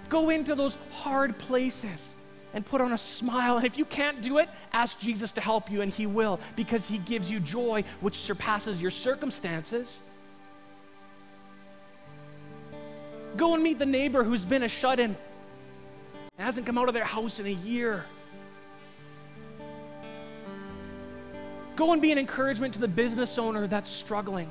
Go 0.08 0.30
into 0.30 0.54
those 0.54 0.76
hard 0.92 1.38
places 1.38 2.14
and 2.54 2.64
put 2.64 2.80
on 2.80 2.92
a 2.92 2.98
smile. 2.98 3.56
And 3.56 3.66
if 3.66 3.78
you 3.78 3.84
can't 3.84 4.20
do 4.20 4.38
it, 4.38 4.48
ask 4.72 4.98
Jesus 5.00 5.32
to 5.32 5.40
help 5.40 5.70
you, 5.70 5.82
and 5.82 5.92
He 5.92 6.06
will, 6.06 6.40
because 6.56 6.86
He 6.86 6.98
gives 6.98 7.30
you 7.30 7.40
joy 7.40 7.84
which 8.00 8.16
surpasses 8.16 8.80
your 8.80 8.90
circumstances. 8.90 10.00
Go 13.36 13.54
and 13.54 13.62
meet 13.62 13.78
the 13.78 13.86
neighbor 13.86 14.24
who's 14.24 14.44
been 14.44 14.62
a 14.62 14.68
shut 14.68 14.98
in, 14.98 15.16
and 16.36 16.44
hasn't 16.44 16.66
come 16.66 16.78
out 16.78 16.88
of 16.88 16.94
their 16.94 17.04
house 17.04 17.38
in 17.38 17.46
a 17.46 17.50
year. 17.50 18.04
Go 21.76 21.92
and 21.92 22.02
be 22.02 22.12
an 22.12 22.18
encouragement 22.18 22.74
to 22.74 22.80
the 22.80 22.88
business 22.88 23.38
owner 23.38 23.66
that's 23.66 23.88
struggling. 23.88 24.50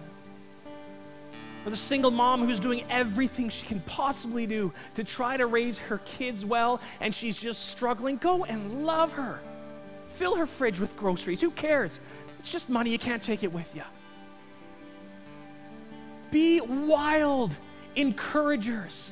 Or 1.65 1.71
the 1.71 1.77
single 1.77 2.11
mom 2.11 2.45
who's 2.45 2.59
doing 2.59 2.83
everything 2.89 3.49
she 3.49 3.65
can 3.65 3.81
possibly 3.81 4.45
do 4.45 4.73
to 4.95 5.03
try 5.03 5.37
to 5.37 5.45
raise 5.45 5.77
her 5.77 5.97
kids 5.99 6.45
well 6.45 6.81
and 7.01 7.13
she's 7.13 7.37
just 7.37 7.67
struggling. 7.69 8.17
Go 8.17 8.45
and 8.45 8.85
love 8.85 9.13
her. 9.13 9.39
Fill 10.13 10.35
her 10.37 10.45
fridge 10.45 10.79
with 10.79 10.95
groceries. 10.97 11.41
Who 11.41 11.51
cares? 11.51 11.99
It's 12.39 12.51
just 12.51 12.69
money. 12.69 12.91
You 12.91 12.99
can't 12.99 13.21
take 13.21 13.43
it 13.43 13.51
with 13.51 13.75
you. 13.75 13.83
Be 16.31 16.61
wild 16.61 17.51
encouragers. 17.95 19.11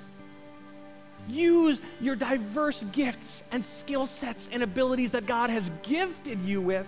Use 1.27 1.81
your 1.99 2.15
diverse 2.15 2.83
gifts 2.83 3.43
and 3.51 3.63
skill 3.63 4.07
sets 4.07 4.49
and 4.51 4.63
abilities 4.63 5.11
that 5.11 5.25
God 5.25 5.49
has 5.49 5.69
gifted 5.83 6.39
you 6.41 6.61
with 6.61 6.87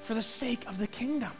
for 0.00 0.14
the 0.14 0.22
sake 0.22 0.64
of 0.68 0.78
the 0.78 0.86
kingdom. 0.86 1.32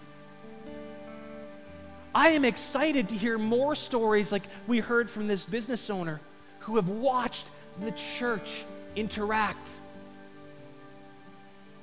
I 2.16 2.29
am 2.29 2.46
excited 2.46 3.11
to 3.11 3.14
hear 3.14 3.37
more 3.37 3.74
stories 3.74 4.33
like 4.33 4.44
we 4.66 4.79
heard 4.79 5.11
from 5.11 5.26
this 5.26 5.44
business 5.44 5.90
owner 5.90 6.18
who 6.61 6.76
have 6.76 6.88
watched 6.88 7.46
the 7.79 7.92
church 7.92 8.64
interact. 8.96 9.68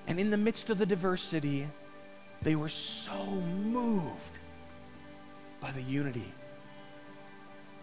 And 0.07 0.19
in 0.19 0.31
the 0.31 0.37
midst 0.37 0.71
of 0.71 0.79
the 0.79 0.87
diversity, 0.87 1.67
they 2.41 2.55
were 2.55 2.67
so 2.67 3.13
moved 3.23 4.31
by 5.61 5.69
the 5.69 5.83
unity. 5.83 6.33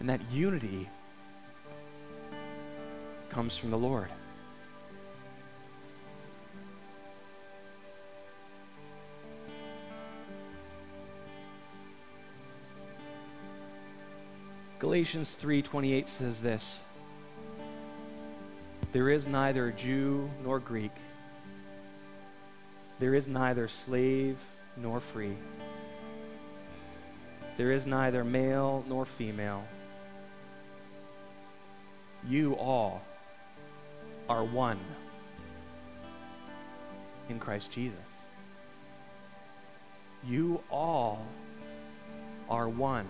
And 0.00 0.08
that 0.08 0.20
unity 0.32 0.88
comes 3.30 3.56
from 3.56 3.70
the 3.70 3.78
Lord. 3.78 4.08
Galatians 14.80 15.36
3:28 15.38 16.08
says 16.08 16.40
this. 16.40 16.80
There 18.92 19.10
is 19.10 19.26
neither 19.26 19.70
Jew 19.72 20.30
nor 20.42 20.58
Greek. 20.58 20.90
There 22.98 23.14
is 23.14 23.28
neither 23.28 23.68
slave 23.68 24.38
nor 24.78 24.98
free. 24.98 25.36
There 27.58 27.72
is 27.72 27.84
neither 27.84 28.24
male 28.24 28.82
nor 28.88 29.04
female. 29.04 29.64
You 32.26 32.54
all 32.54 33.02
are 34.30 34.44
one 34.44 34.80
in 37.28 37.38
Christ 37.38 37.70
Jesus. 37.70 37.98
You 40.24 40.62
all 40.70 41.26
are 42.48 42.68
one 42.68 43.06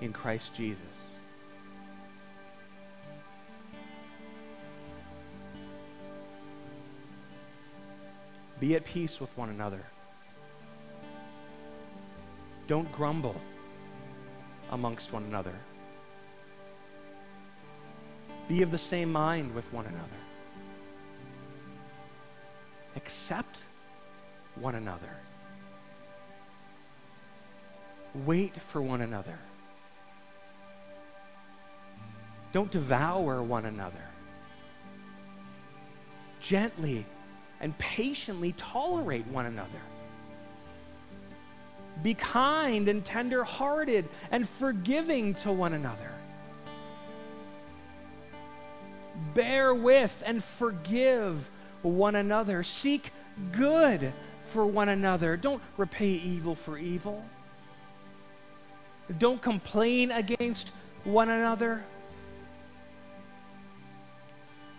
in 0.00 0.12
Christ 0.12 0.54
Jesus. 0.54 0.82
Be 8.60 8.76
at 8.76 8.84
peace 8.84 9.20
with 9.20 9.36
one 9.36 9.50
another. 9.50 9.80
Don't 12.66 12.90
grumble 12.92 13.40
amongst 14.70 15.12
one 15.12 15.24
another. 15.24 15.52
Be 18.48 18.62
of 18.62 18.70
the 18.70 18.78
same 18.78 19.12
mind 19.12 19.54
with 19.54 19.70
one 19.72 19.86
another. 19.86 20.00
Accept 22.96 23.62
one 24.56 24.74
another. 24.74 25.10
Wait 28.14 28.54
for 28.54 28.80
one 28.80 29.00
another. 29.00 29.38
Don't 32.54 32.70
devour 32.70 33.42
one 33.42 33.64
another. 33.64 34.06
Gently 36.40 37.04
and 37.60 37.76
patiently 37.78 38.54
tolerate 38.56 39.26
one 39.26 39.46
another. 39.46 39.68
Be 42.04 42.14
kind 42.14 42.86
and 42.86 43.04
tender 43.04 43.42
hearted 43.42 44.08
and 44.30 44.48
forgiving 44.48 45.34
to 45.34 45.50
one 45.50 45.72
another. 45.72 46.12
Bear 49.34 49.74
with 49.74 50.22
and 50.24 50.42
forgive 50.42 51.50
one 51.82 52.14
another. 52.14 52.62
Seek 52.62 53.10
good 53.50 54.12
for 54.50 54.64
one 54.64 54.88
another. 54.88 55.36
Don't 55.36 55.62
repay 55.76 56.10
evil 56.10 56.54
for 56.54 56.78
evil. 56.78 57.24
Don't 59.18 59.42
complain 59.42 60.12
against 60.12 60.68
one 61.02 61.28
another. 61.28 61.84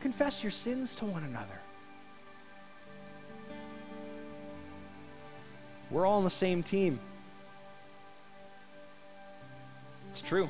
Confess 0.06 0.44
your 0.44 0.52
sins 0.52 0.94
to 0.98 1.06
one 1.06 1.24
another. 1.24 1.60
We're 5.90 6.06
all 6.06 6.20
on 6.20 6.24
the 6.24 6.30
same 6.30 6.62
team. 6.62 7.00
It's 10.12 10.22
true. 10.22 10.48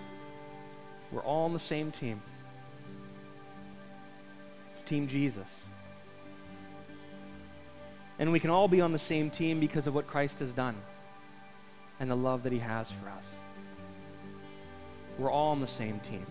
We're 1.09 1.21
all 1.21 1.45
on 1.45 1.53
the 1.53 1.59
same 1.59 1.93
team. 1.93 2.21
It's 4.73 4.81
Team 4.81 5.07
Jesus. 5.07 5.63
And 8.19 8.33
we 8.33 8.41
can 8.41 8.49
all 8.49 8.67
be 8.67 8.81
on 8.81 8.91
the 8.91 8.99
same 8.99 9.29
team 9.29 9.61
because 9.61 9.87
of 9.87 9.95
what 9.95 10.05
Christ 10.05 10.39
has 10.39 10.51
done 10.51 10.75
and 12.01 12.11
the 12.11 12.15
love 12.15 12.43
that 12.43 12.51
he 12.51 12.59
has 12.59 12.91
for 12.91 13.07
us. 13.07 13.23
We're 15.17 15.31
all 15.31 15.51
on 15.51 15.61
the 15.61 15.65
same 15.67 16.01
team. 16.01 16.25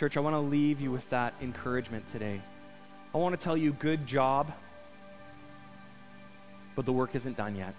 Church, 0.00 0.16
I 0.16 0.20
want 0.20 0.32
to 0.32 0.40
leave 0.40 0.80
you 0.80 0.90
with 0.90 1.10
that 1.10 1.34
encouragement 1.42 2.10
today. 2.10 2.40
I 3.14 3.18
want 3.18 3.38
to 3.38 3.44
tell 3.44 3.54
you, 3.54 3.74
good 3.74 4.06
job, 4.06 4.50
but 6.74 6.86
the 6.86 6.92
work 6.92 7.14
isn't 7.14 7.36
done 7.36 7.54
yet. 7.54 7.74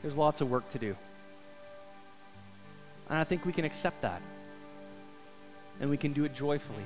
There's 0.00 0.14
lots 0.14 0.40
of 0.40 0.50
work 0.50 0.66
to 0.72 0.78
do. 0.78 0.96
And 3.10 3.18
I 3.18 3.24
think 3.24 3.44
we 3.44 3.52
can 3.52 3.66
accept 3.66 4.00
that. 4.00 4.22
And 5.82 5.90
we 5.90 5.98
can 5.98 6.14
do 6.14 6.24
it 6.24 6.34
joyfully. 6.34 6.84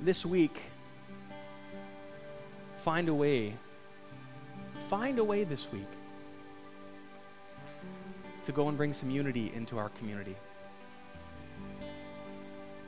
This 0.00 0.24
week, 0.24 0.56
find 2.76 3.08
a 3.08 3.14
way. 3.14 3.54
Find 4.88 5.18
a 5.18 5.24
way 5.24 5.42
this 5.42 5.66
week 5.72 5.88
to 8.46 8.52
go 8.52 8.68
and 8.68 8.76
bring 8.76 8.94
some 8.94 9.10
unity 9.10 9.52
into 9.54 9.78
our 9.78 9.88
community. 9.90 10.36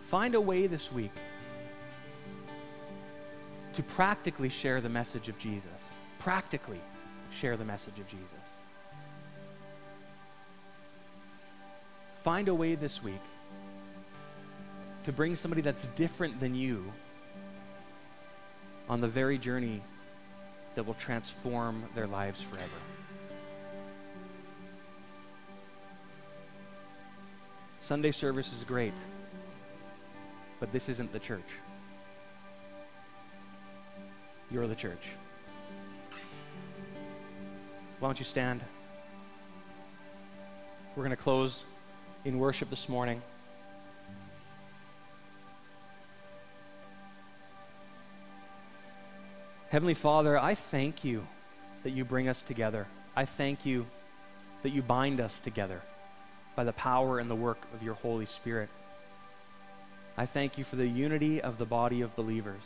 Find 0.05 0.35
a 0.35 0.41
way 0.41 0.67
this 0.67 0.93
week 0.93 1.13
to 3.75 3.83
practically 3.83 4.49
share 4.49 4.81
the 4.81 4.89
message 4.89 5.29
of 5.29 5.39
Jesus. 5.39 5.91
Practically 6.19 6.81
share 7.31 7.57
the 7.57 7.65
message 7.65 7.99
of 7.99 8.09
Jesus. 8.09 8.27
Find 12.23 12.49
a 12.49 12.55
way 12.55 12.75
this 12.75 13.03
week 13.03 13.15
to 15.05 15.13
bring 15.13 15.35
somebody 15.35 15.63
that's 15.63 15.85
different 15.97 16.39
than 16.39 16.55
you 16.55 16.93
on 18.89 19.01
the 19.01 19.09
very 19.09 19.39
journey 19.39 19.81
that 20.75 20.87
will 20.87 20.95
transform 20.95 21.85
their 21.95 22.07
lives 22.07 22.41
forever. 22.41 22.69
Sunday 27.83 28.13
service 28.13 28.47
is 28.53 28.63
great, 28.63 28.93
but 30.61 30.73
this 30.73 30.89
isn't 30.89 31.13
the 31.13 31.19
church. 31.19 31.41
You're 34.53 34.69
the 34.69 34.77
church. 34.77 35.09
Why 37.99 38.09
don't 38.09 38.21
you 38.21 38.25
stand? 38.25 38.61
We're 40.95 41.03
going 41.03 41.11
to 41.11 41.21
close 41.21 41.65
in 42.25 42.39
worship 42.39 42.71
this 42.71 42.89
morning. 42.89 43.21
Heavenly 49.71 49.95
Father, 49.95 50.39
I 50.39 50.55
thank 50.55 51.03
you 51.03 51.27
that 51.83 51.91
you 51.91 52.05
bring 52.05 52.29
us 52.29 52.43
together. 52.43 52.87
I 53.17 53.25
thank 53.25 53.67
you 53.67 53.87
that 54.63 54.71
you 54.71 54.83
bind 54.83 55.19
us 55.19 55.41
together 55.41 55.83
by 56.55 56.65
the 56.65 56.73
power 56.73 57.19
and 57.19 57.31
the 57.31 57.35
work 57.35 57.59
of 57.75 57.83
your 57.83 57.95
Holy 57.95 58.27
Spirit. 58.27 58.69
I 60.17 60.27
thank 60.27 60.59
you 60.59 60.65
for 60.65 60.77
the 60.77 60.87
unity 60.87 61.41
of 61.41 61.59
the 61.59 61.65
body 61.65 62.03
of 62.03 62.15
believers. 62.15 62.63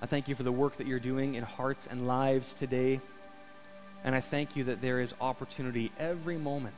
I 0.00 0.06
thank 0.06 0.28
you 0.28 0.34
for 0.34 0.44
the 0.44 0.52
work 0.52 0.76
that 0.76 0.86
you're 0.86 1.00
doing 1.00 1.34
in 1.34 1.42
hearts 1.42 1.86
and 1.90 2.06
lives 2.06 2.54
today. 2.54 3.00
And 4.04 4.14
I 4.14 4.20
thank 4.20 4.56
you 4.56 4.64
that 4.64 4.80
there 4.80 5.00
is 5.00 5.12
opportunity 5.20 5.90
every 5.98 6.38
moment 6.38 6.76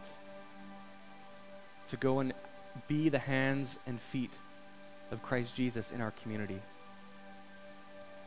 to 1.90 1.96
go 1.96 2.20
and 2.20 2.32
be 2.88 3.08
the 3.08 3.18
hands 3.18 3.78
and 3.86 4.00
feet 4.00 4.32
of 5.10 5.22
Christ 5.22 5.54
Jesus 5.54 5.92
in 5.92 6.00
our 6.00 6.12
community. 6.22 6.58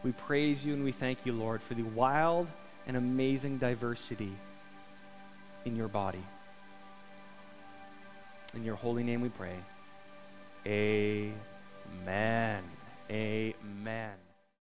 We 0.03 0.11
praise 0.11 0.63
you 0.63 0.73
and 0.73 0.83
we 0.83 0.91
thank 0.91 1.25
you, 1.25 1.33
Lord, 1.33 1.61
for 1.61 1.73
the 1.73 1.83
wild 1.83 2.47
and 2.85 2.95
amazing 2.95 3.57
diversity 3.57 4.31
in 5.65 5.75
your 5.75 5.87
body. 5.87 6.23
In 8.55 8.63
your 8.63 8.75
holy 8.75 9.03
name 9.03 9.21
we 9.21 9.29
pray. 9.29 9.57
Amen. 10.65 12.63
Amen. 13.09 14.22